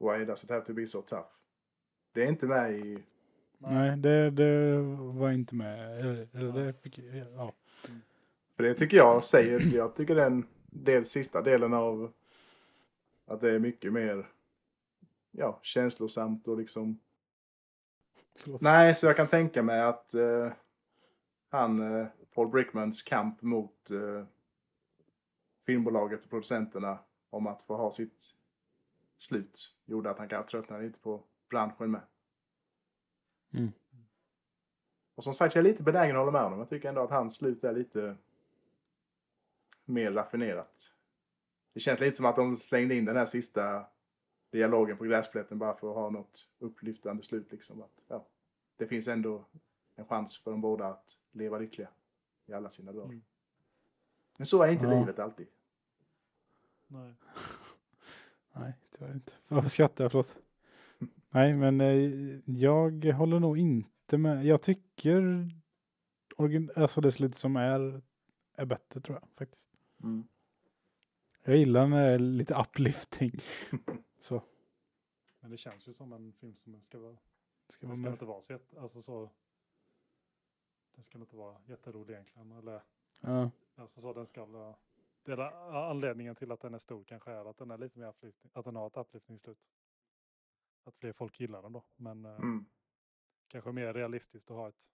[0.00, 1.26] Why does it have to be so tough?
[2.12, 2.98] Det är inte med i...
[3.58, 6.00] Nej, det, det var inte med.
[6.00, 6.98] Eller, eller det fick,
[7.36, 7.52] ja.
[8.56, 9.76] För det tycker jag säger...
[9.76, 12.12] Jag tycker den del, sista delen av...
[13.26, 14.28] Att det är mycket mer...
[15.30, 17.00] Ja, känslosamt och liksom...
[18.38, 18.60] Förlåt.
[18.60, 20.52] Nej, så jag kan tänka mig att eh,
[21.48, 24.24] han, eh, Paul Brickmans kamp mot eh,
[25.66, 26.98] filmbolaget och producenterna
[27.30, 28.34] om att få ha sitt
[29.18, 32.00] slut gjorde att han kanske tröttnade lite på branschen med.
[33.54, 33.72] Mm.
[35.14, 36.58] Och som sagt, jag är lite benägen att hålla med honom.
[36.58, 38.16] Jag tycker ändå att hans slut är lite
[39.84, 40.92] mer raffinerat.
[41.72, 43.86] Det känns lite som att de slängde in den här sista
[44.50, 47.52] dialogen på gräsplätten bara för att ha något upplyftande slut.
[47.52, 47.82] Liksom.
[47.82, 48.26] Att, ja,
[48.76, 49.44] det finns ändå
[49.94, 51.88] en chans för de båda att leva lyckliga
[52.46, 53.04] i alla sina dagar.
[53.04, 53.22] Mm.
[54.38, 55.00] Men så är inte Ja.
[55.00, 55.46] livet alltid.
[56.86, 57.14] Nej.
[58.52, 59.32] Nej, tyvärr inte.
[59.48, 60.12] Varför skrattar jag?
[60.12, 60.38] Förlåt.
[61.30, 64.44] Nej, men eh, jag håller nog inte med.
[64.44, 65.48] Jag tycker
[66.76, 68.02] alltså det slutet som är,
[68.54, 69.68] är bättre tror jag faktiskt.
[70.02, 70.28] Mm.
[71.44, 73.30] Jag gillar när det är lite uplifting.
[74.18, 74.42] Så,
[75.40, 77.16] Men det känns ju som en film som ska vara,
[77.68, 79.30] ska den ska inte vara så jätte, alltså så.
[80.94, 82.52] Den ska inte vara jätterolig egentligen.
[82.52, 82.82] Eller
[83.20, 83.50] Ja.
[83.74, 84.74] alltså så den ska.
[85.22, 85.38] Det är
[85.90, 88.14] anledningen till att den är stor kanske är att den är lite mer
[88.52, 89.58] att den har ett uplifting slut.
[90.84, 91.84] att fler folk gillar den då.
[91.96, 92.64] Men eh, Mm.
[93.48, 94.92] kanske mer realistiskt att ha ett,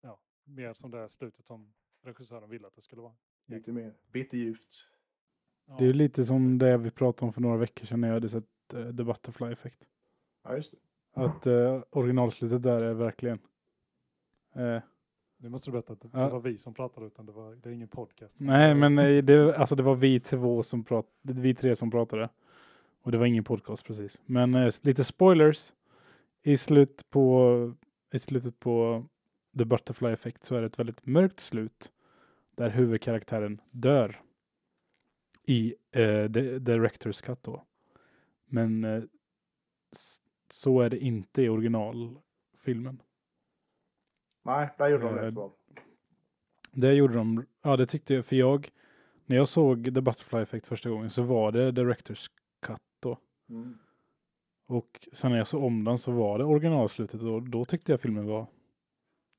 [0.00, 3.16] ja, mer som det slutet som regissören ville att det skulle vara.
[3.46, 4.90] Lite mer bitterljuvt.
[5.68, 8.14] Ja, Det är lite som det vi pratade om för några veckor sedan när jag
[8.14, 8.44] hade sett
[8.74, 9.78] uh, The Butterfly Effect.
[10.44, 10.78] Ja, just det.
[11.22, 13.38] Att uh, originalslutet där är verkligen...
[14.54, 14.78] eh,
[15.36, 16.28] Nu måste du berätta att det, Ja.
[16.28, 18.40] var vi som pratade utan det, var, det är ingen podcast.
[18.40, 18.96] nej, men
[19.26, 22.28] det, alltså det var vi två som pratade, vi tre som pratade.
[23.02, 24.22] Och det var ingen podcast precis.
[24.26, 25.72] Men eh, lite spoilers.
[26.42, 27.72] I, slut på,
[28.12, 29.04] I slutet på
[29.58, 31.92] The Butterfly Effect så är det ett väldigt mörkt slut.
[32.54, 34.20] Där huvudkaraktären dör.
[35.46, 37.64] I eh, the Director's Cut då.
[38.46, 39.02] Men eh,
[40.50, 43.02] så är det inte i originalfilmen.
[44.44, 45.50] Nej, där gjorde de Eh, rätt val.
[46.72, 48.70] Det gjorde de, ja det tyckte jag, för jag,
[49.26, 52.26] när jag såg The Butterfly Effect första gången så var det Director's
[52.66, 53.18] Cut då.
[53.48, 53.78] Mm.
[54.66, 58.00] Och sen när jag såg om den så var det originalslutet och då tyckte jag
[58.00, 58.46] filmen var,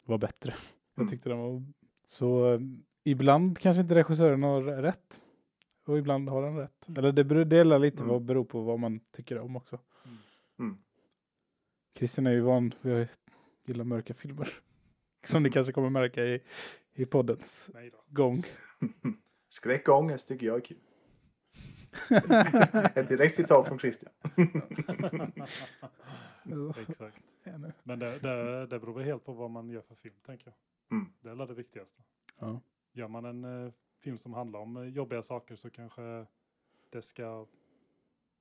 [0.05, 0.53] var bättre.
[0.95, 1.11] Jag Mm.
[1.11, 1.63] tyckte den var,
[2.07, 2.59] så eh,
[3.03, 5.21] ibland kanske inte regissören har rätt.
[5.85, 6.87] Och ibland har han rätt.
[6.97, 8.07] Eller det delar lite Mm.
[8.07, 9.79] vad beror på vad man tycker om också.
[10.59, 10.77] Mm.
[11.97, 13.09] Christian är ju van att
[13.65, 14.49] gilla mörka filmer.
[15.25, 16.41] Som ni kanske kommer märka i,
[16.93, 17.69] i poddens
[18.07, 18.35] gång.
[19.49, 20.77] Skräck och ångest tycker jag är kul.
[22.95, 24.11] Ett direkt citat från Christian.
[26.87, 27.21] Exakt.
[27.83, 30.55] Men det, det, det beror väl helt på vad man gör för film, tänker jag.
[30.97, 31.13] Mm.
[31.21, 32.01] Det är det viktigaste.
[32.39, 32.61] Ja.
[32.93, 33.71] Gör man en eh,
[34.05, 36.25] film som handlar om eh, jobbiga saker så kanske
[36.89, 37.45] det ska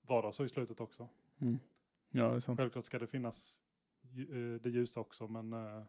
[0.03, 1.09] vara så i slutet också.
[1.41, 1.59] Mm.
[2.11, 2.59] Ja, det är sant.
[2.59, 3.63] Självklart ska det finnas
[4.03, 5.83] eh, det ljusa också, men eh,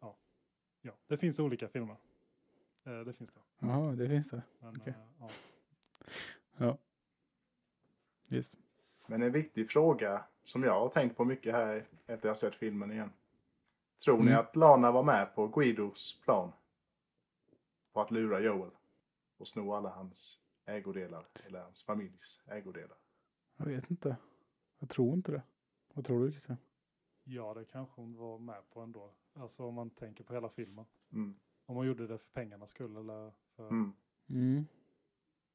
[0.00, 0.16] ja.
[0.82, 1.96] ja, det finns olika filmer.
[3.04, 3.40] Det finns det.
[3.58, 4.42] Jaha, det finns det.
[4.58, 5.28] Men, eh, ja.
[6.56, 6.78] Ja.
[8.30, 8.58] Just.
[9.06, 12.92] Men en viktig fråga som jag har tänkt på mycket här efter jag sett filmen
[12.92, 13.12] igen.
[14.04, 14.40] Tror ni Mm.
[14.40, 16.52] att Lana var med på Guidos plan?
[17.94, 18.70] På att lura Joel
[19.36, 22.98] och sno alla hans ägodelar, eller hans familjs ägodelar.
[23.56, 24.16] Jag vet inte.
[24.78, 25.42] Jag tror inte det.
[25.92, 26.56] Vad tror du Christian?
[27.24, 29.14] ja, det kanske hon var med på ändå.
[29.32, 30.84] Alltså om man tänker på hela filmen.
[31.12, 31.40] Mm.
[31.66, 33.92] Om hon gjorde det för pengarnas skull eller för, Mm.
[34.28, 34.64] Mm.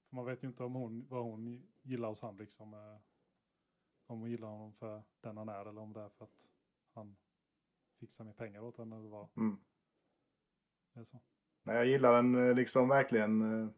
[0.08, 2.74] för man vet ju inte om hon, vad hon gillar hos han liksom.
[2.74, 2.98] eh,
[4.06, 6.52] Om hon gillar honom för den han är eller om det är för att
[6.94, 7.18] han
[7.96, 9.58] fixar mer pengar åt henne eller vad Mm.
[10.94, 11.20] det är så.
[11.64, 13.42] Nej, jag gillar den eh, liksom verkligen.
[13.64, 13.70] eh,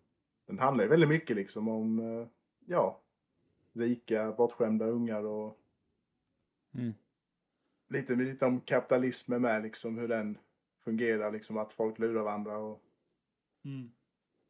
[0.46, 2.28] Den handlar ju väldigt mycket liksom om, eh,
[2.66, 3.02] ja,
[3.74, 5.58] rika, bortskämda ungar och
[6.74, 6.94] Mm.
[7.88, 10.38] lite, lite om kapitalismen med liksom hur den
[10.84, 12.82] fungerar liksom att folk lurar varandra och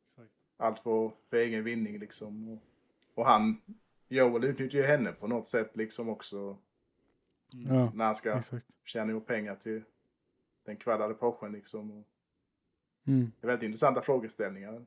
[0.06, 0.32] Exakt.
[0.58, 2.50] allt för, för egen vinning liksom.
[2.50, 2.60] Och,
[3.14, 3.62] och han,
[4.08, 6.58] Joel utnyttjar ju henne på något sätt liksom också
[7.54, 7.76] Mm.
[7.76, 8.78] Ja, när han ska exakt.
[8.84, 9.84] tjäna ihop pengar till
[10.64, 11.92] den kvaddade Porschen liksom.
[11.92, 12.08] Och
[13.08, 13.32] Mm.
[13.40, 14.86] det är väldigt intressanta frågeställningar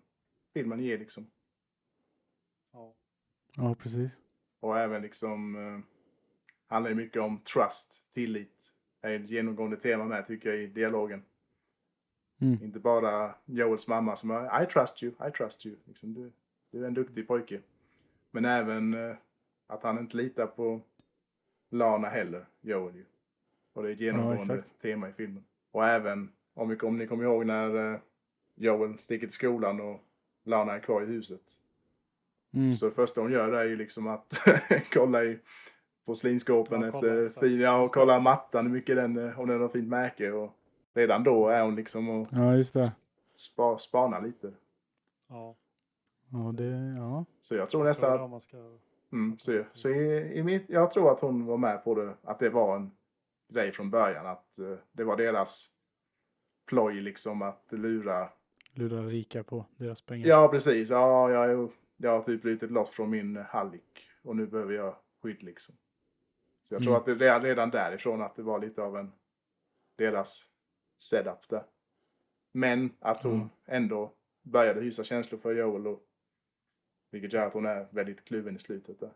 [0.55, 1.27] filmen ger liksom.
[2.73, 2.95] Ja.
[3.57, 4.21] Ja, precis.
[4.61, 5.81] Och även liksom eh,
[6.67, 8.73] handlar ju mycket om trust, tillit.
[9.01, 11.25] Det är ett genomgående tema med tycker jag i dialogen.
[12.41, 12.62] Mm.
[12.62, 15.77] Inte bara Joels mamma som är I trust you, I trust you.
[15.85, 16.33] Liksom, du,
[16.71, 17.61] du är en duktig pojke.
[18.31, 19.17] Men även eh,
[19.67, 20.81] att han inte litar på
[21.71, 23.05] Lana heller, Joel ju.
[23.73, 24.81] Och det är ett genomgående exakt.
[24.81, 25.45] tema i filmen.
[25.71, 27.99] Och även, om, vi, om ni kommer ihåg när eh,
[28.55, 30.01] Joel sticker till skolan och
[30.45, 31.41] Lana är kvar i huset.
[32.55, 32.75] Mm.
[32.75, 34.27] Så det första hon gör är ju liksom att
[34.93, 35.39] kolla i
[36.05, 39.69] porslinsskåpen Ja, efter fin, ja, och kolla mattan, hur mycket den, eh, om den har
[39.69, 40.31] fint märke.
[40.33, 40.53] Och
[40.95, 42.93] redan då är hon liksom och Ja, just det.
[43.35, 44.53] spa, spanar lite.
[45.29, 45.55] Ja.
[46.33, 47.25] Ja, det, ja.
[47.41, 48.57] Så jag tror nästan att, ska...
[49.13, 52.39] mm, så, så i, i mitt, jag tror att hon var med på det, att
[52.39, 52.91] det var en
[53.49, 54.27] grej från början.
[54.27, 55.71] Att eh, det var deras
[56.67, 58.29] ploj liksom att lura.
[58.73, 60.29] Lura rika på deras pengar.
[60.29, 60.91] Ja, precis.
[60.91, 64.97] Ja, jag, är- jag har typ brutit loss från min hallick och nu behöver jag
[65.23, 65.75] skydd liksom.
[66.62, 67.01] Så jag tror Mm.
[67.01, 69.12] att det redan, redan därifrån att det var lite av en
[69.97, 70.49] deras
[70.99, 71.65] setup där.
[72.53, 73.49] Men att hon Mm.
[73.65, 74.12] ändå
[74.43, 76.03] började hysa känslor för Joel och
[77.11, 79.12] vilket gör att hon är väldigt kluven i slutet där.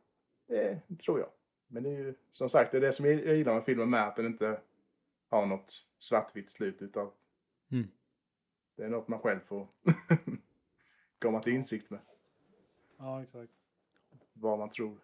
[0.46, 1.28] Det tror jag.
[1.66, 4.08] Men det är ju som sagt, det är det som jag gillar med filmen med
[4.08, 4.60] att den inte
[5.30, 7.10] har något svartvitt slut utan
[7.70, 7.88] Mm.
[8.76, 9.68] det är något man själv får
[11.18, 12.00] komma till insikt med.
[12.96, 13.52] Ja, exakt.
[14.32, 14.98] Vad man tror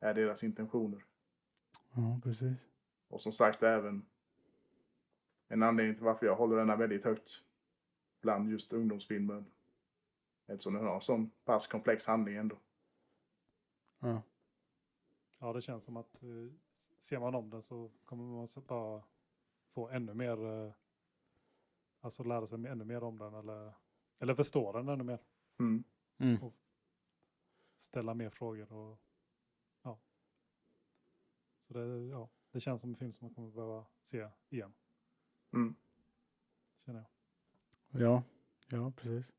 [0.00, 1.04] är deras intentioner.
[1.94, 2.66] Ja, precis.
[3.08, 4.06] Och som sagt även
[5.48, 7.44] en anledning till varför jag håller denna väldigt högt
[8.20, 9.44] bland just ungdomsfilmer.
[10.46, 12.58] Eftersom den har en sån pass komplex handling ändå.
[13.98, 14.22] Ja.
[15.38, 16.28] Ja, det känns som att eh,
[16.98, 19.02] ser man om den så kommer man bara
[19.70, 20.72] få ännu mer, eh,
[22.06, 23.72] alltså lära sig ännu mer om den eller,
[24.18, 25.18] eller förstå den ännu mer.
[25.58, 25.84] Mm.
[26.18, 26.52] Mm.
[27.76, 29.00] Ställa mer frågor och
[29.82, 29.98] ja.
[31.58, 34.74] Så det, ja, det känns som en film som man kommer behöva se igen,
[35.52, 35.74] Mm.
[36.76, 37.04] känner
[37.90, 38.02] jag.
[38.02, 38.22] Ja,
[38.68, 39.34] ja precis.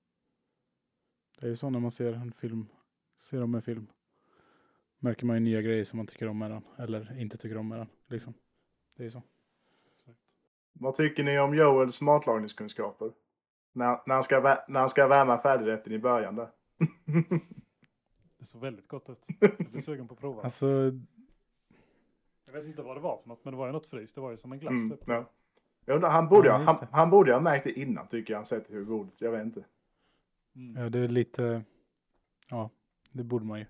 [1.39, 2.68] Det är ju så när man ser en film,
[3.15, 3.88] ser om en film.
[4.99, 7.68] Märker man ju nya grejer som man tycker om med den, eller inte tycker om
[7.68, 7.89] med den.
[8.07, 8.34] Liksom.
[8.95, 9.24] Det är ju så.
[10.80, 13.11] Vad tycker ni om Joels matlagningskunskaper?
[13.73, 16.49] När, när, han ska, när han ska värma färdigrätten i början där.
[18.39, 19.25] Det såg väldigt gott ut.
[19.39, 20.41] Jag blir sugen på att prova.
[20.43, 20.67] Alltså,
[22.47, 24.15] Jag vet inte vad det var för något, men det var ju något fryst.
[24.15, 25.03] Det var ju som en glass Mm, typ.
[25.05, 25.25] ja.
[25.86, 28.38] Jag undrar, han, borde Ja, ha, han, han borde ha märkt det innan tycker jag.
[28.38, 29.21] Han sett hur godet.
[29.21, 29.63] Jag vet inte.
[30.55, 30.84] Mm.
[30.84, 31.63] ja, det är lite,
[32.49, 32.69] ja,
[33.11, 33.65] det borde man ju.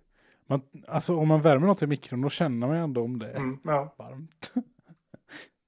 [0.46, 3.32] Man, alltså om man värmer något i mikron då känner man ju ändå om det
[3.32, 3.94] är Mm, ja.
[3.98, 4.54] varmt.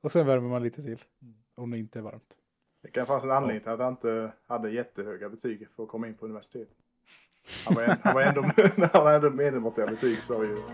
[0.02, 1.04] Och sen värmer man lite till.
[1.22, 1.34] Mm.
[1.56, 2.38] Om det inte är varmt.
[2.82, 6.08] Det kan fanns en anledning till att han inte hade jättehöga betyg för att komma
[6.08, 6.70] in på universitet.
[7.66, 8.42] Han var, en, han var ändå,
[8.94, 10.58] han var ändå medelmåttiga betyg sa ju.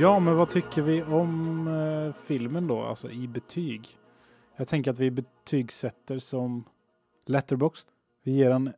[0.00, 3.88] Ja, men vad tycker vi om eh, filmen då, alltså i betyg?
[4.56, 6.64] Jag tänker att vi betygsätter som
[7.26, 7.88] Letterboxd.
[8.22, 8.72] Vi ger den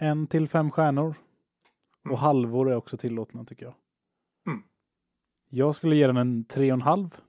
[0.00, 1.14] en till fem stjärnor.
[2.02, 2.18] Och Mm.
[2.18, 3.74] halvor är också tillåtna tycker jag.
[4.46, 4.62] Mm.
[5.48, 7.20] Jag skulle ge den en tre och en halv.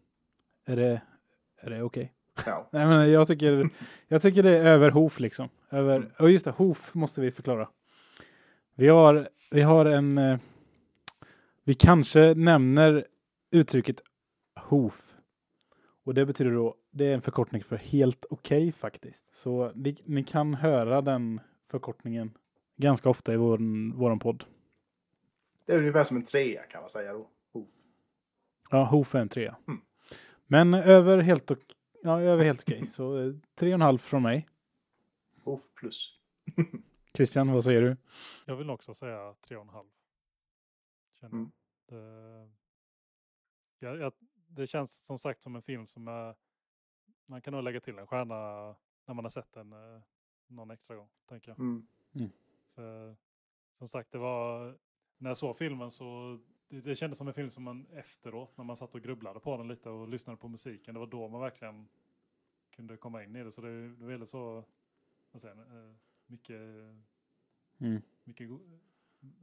[0.65, 1.01] Är det,
[1.61, 2.13] är det okej?
[2.45, 2.69] Ja.
[2.71, 3.69] Nej, men jag tycker,
[4.07, 5.49] jag tycker det är över Hof liksom.
[5.69, 6.09] Över, Mm.
[6.19, 7.69] och just det, Hof måste vi förklara.
[8.75, 10.17] Vi har, vi har en...
[10.17, 10.39] eh,
[11.63, 13.05] Vi kanske nämner
[13.51, 14.01] uttrycket
[14.59, 15.17] Hof.
[16.03, 19.35] Och det betyder då, det är en förkortning för helt okej faktiskt.
[19.35, 21.39] Så ni, ni kan höra den
[21.71, 22.31] förkortningen
[22.81, 23.57] ganska ofta i vår,
[23.95, 24.45] våran podd.
[25.65, 27.29] Det är ungefär som en trea kan man säga då.
[27.51, 27.65] Oh.
[28.69, 29.57] Ja, Hof är en trea.
[29.67, 29.81] Mm.
[30.47, 32.87] Men över helt, ok- ja, över helt okej.
[32.87, 34.47] Så eh, tre och en halv från mig.
[35.43, 36.19] Hof plus.
[37.15, 37.97] Christian, vad säger du?
[38.45, 39.87] Jag vill också säga tre och en halv.
[41.19, 41.51] Känner Mm.
[41.87, 41.97] jag.
[41.97, 42.49] Det,
[43.79, 44.11] ja, ja,
[44.47, 46.35] det känns som sagt som en film som är,
[47.25, 48.35] man kan nog lägga till en stjärna
[49.05, 50.01] när man har sett den eh,
[50.47, 51.09] någon extra gång.
[51.29, 51.59] Tänker jag.
[51.59, 51.87] Mm.
[52.75, 53.15] För,
[53.73, 54.77] som sagt, det var,
[55.17, 58.65] när jag såg filmen så det, det kändes som en film som man efteråt, när
[58.65, 61.41] man satt och grubblade på den lite och lyssnade på musiken, det var då man
[61.41, 61.87] verkligen
[62.69, 63.51] kunde komma in i det.
[63.51, 64.65] Så det, det var väldigt så,
[65.31, 65.93] vad säger eh,
[66.25, 66.61] mycket
[67.77, 68.01] Mm.
[68.23, 68.49] mycket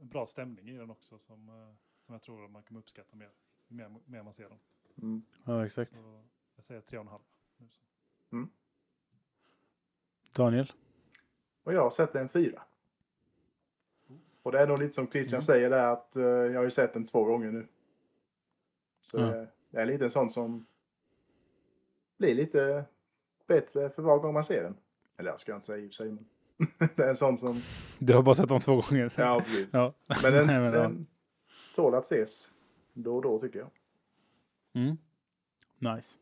[0.01, 3.31] bra stämning i den också som, eh, som jag tror att man kommer uppskatta mer,
[3.67, 4.59] mer, mer man ser den.
[5.01, 5.23] Mm.
[5.45, 5.95] Ja, exakt.
[5.95, 6.23] Så
[6.55, 7.21] jag säger tre och en halv.
[7.57, 7.81] nu så.
[10.35, 10.71] Daniel?
[11.63, 12.63] Och jag har sett en fyra.
[14.43, 15.41] Och det är nog lite som Christian Mm.
[15.41, 17.67] säger där att eh, jag har ju sett den två gånger nu.
[19.01, 19.25] Så Ja.
[19.25, 20.65] det, det är lite en sån som
[22.17, 22.85] blir lite
[23.47, 24.75] bättre för var gång man ser den.
[25.17, 26.25] Eller jag ska inte säga i och för sig men
[26.95, 27.61] det är en sån som,
[27.99, 29.13] Du har bara sett dem två gånger.
[29.17, 29.67] ja precis.
[29.71, 29.93] Ja.
[30.23, 31.07] Men den, Nej, men den
[31.75, 32.51] tål att ses
[32.93, 33.69] då och då tycker jag.
[34.73, 34.97] Mm.
[35.95, 36.17] Nice.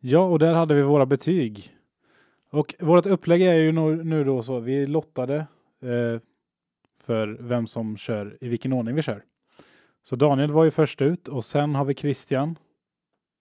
[0.00, 1.76] Ja, och där hade vi våra betyg.
[2.50, 5.36] Och vårt upplägg är ju nu, nu då så, vi lottade
[5.80, 6.20] eh,
[7.06, 9.24] för vem som kör, i vilken ordning vi kör.
[10.02, 12.58] Så Daniel var ju först ut och sen har vi Christian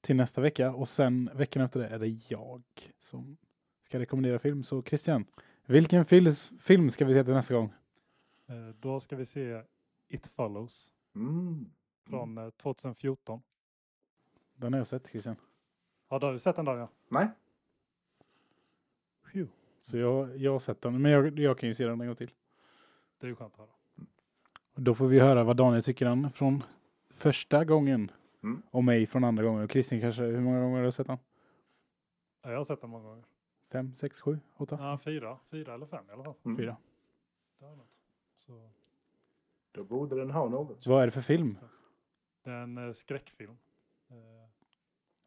[0.02, 2.64] till nästa vecka och sen veckan efter det är det jag
[3.00, 3.38] som
[3.82, 4.64] ska rekommendera film.
[4.64, 5.26] Så Christian,
[5.66, 7.74] vilken fil film ska vi se till nästa gång?
[8.48, 9.62] Eh, Då ska vi se
[10.10, 11.66] It Follows Mm.
[12.10, 13.42] från eh, 2014.
[14.56, 15.36] Den har jag sett Christian.
[16.08, 16.88] Har du sett den Daniel?
[17.10, 17.28] Nej,
[19.32, 19.52] Phew.
[19.82, 22.16] Så jag, jag har sett den, men jag, jag kan ju se den en gång
[22.16, 22.32] till.
[23.26, 23.70] Det är ju skönt att höra.
[24.74, 26.64] Och Då får vi höra vad Daniel tycker han från
[27.10, 28.12] första gången.
[28.44, 28.62] Mm.
[28.72, 29.64] Och mig från andra gången.
[29.64, 31.18] Och Kristin kanske, hur många gånger har du sett han?
[32.42, 33.24] Ja, jag har sett den många gånger.
[33.72, 34.78] Fem, sex, sju, åtta?
[34.82, 36.34] Ja, fyra, fyra eller fem i alla fall.
[36.46, 36.58] mm.
[36.58, 36.78] Fyra.
[37.60, 38.00] Det är något.
[38.36, 38.70] Så,
[39.72, 40.86] då borde den ha något.
[40.88, 41.52] Vad är det för film?
[42.44, 43.58] Det är en eh, skräckfilm.
[44.10, 44.16] Eh,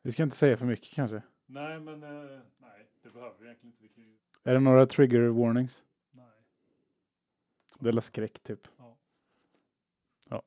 [0.02, 1.22] Vi ska inte säga för mycket kanske.
[1.46, 3.82] nej, men eh, nej, det behöver vi egentligen inte.
[3.82, 5.84] Vi kan ju, Är det några trigger warnings?
[7.78, 8.68] Det är skräck typ.
[8.78, 8.96] Ja.
[10.28, 10.42] Ja.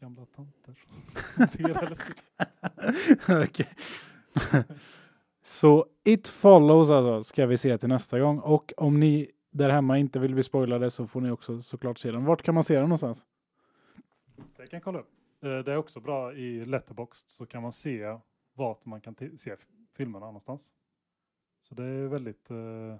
[0.00, 0.78] Gamla tanter.
[3.44, 3.68] Okej.
[5.42, 8.38] Så It Follows alltså ska vi se till nästa gång.
[8.38, 12.10] Och om ni där hemma inte vill bli spoilade så får ni också såklart se
[12.10, 12.24] den.
[12.24, 13.26] Vart kan man se den någonstans?
[14.56, 15.10] Det kan jag kolla upp.
[15.42, 18.18] Eh, Det är också bra i Letterboxd så kan man se
[18.54, 19.56] vart man kan se
[19.92, 20.74] filmerna någonstans.
[21.60, 22.96] Så det är väldigt eh,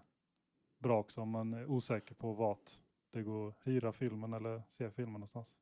[0.79, 2.71] bra också om man är osäker på vart
[3.13, 5.59] det går att hyra filmen eller se filmen någonstans.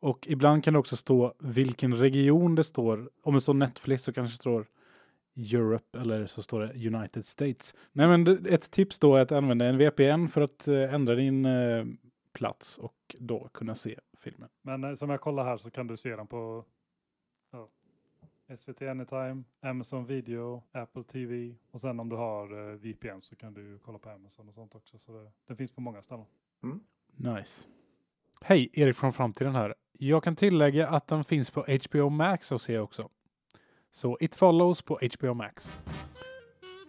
[0.00, 3.10] Och ibland kan det också stå vilken region det står.
[3.22, 4.66] Om det står Netflix så kanske det står
[5.36, 7.74] Europe eller så står det United States.
[7.92, 11.44] Nej men ett tips då är att använda en VPN för att eh, ändra din
[11.44, 11.84] eh,
[12.32, 14.48] plats och då kunna se filmen.
[14.62, 16.64] Men eh, som jag kollar här så kan du se den på
[18.56, 23.54] SVT Anytime, Amazon Video, Apple TV och sen om du har eh, VPN så kan
[23.54, 24.98] du kolla på Amazon och sånt också.
[24.98, 26.26] Så det, det finns på många ställen.
[27.16, 27.66] Nice.
[28.40, 29.74] Hej, Erik från framtiden här.
[29.92, 33.08] Jag kan tillägga att den finns på HBO Max att se också.
[33.90, 35.72] Så It Follows på HBO Max.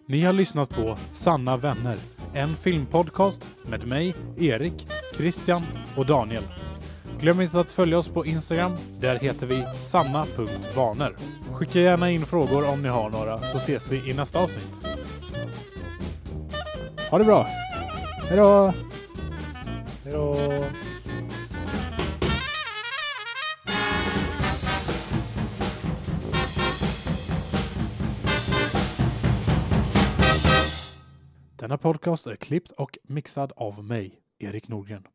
[0.06, 1.98] Ni har lyssnat på Sanna vänner,
[2.34, 4.86] en filmpodcast med mig, Erik,
[5.16, 5.62] Christian
[5.96, 6.44] och Daniel.
[7.22, 8.72] Glöm inte att följa oss på Instagram.
[9.00, 11.16] Där heter vi sanna.vaner.
[11.52, 14.86] Skicka gärna in frågor om ni har några så ses vi i nästa avsnitt.
[17.10, 17.46] Ha det bra!
[18.28, 18.74] Hej då!
[20.04, 20.34] Hej då!
[31.56, 35.06] Denna podcast är klippt och mixad av mig, Erik Nordgren.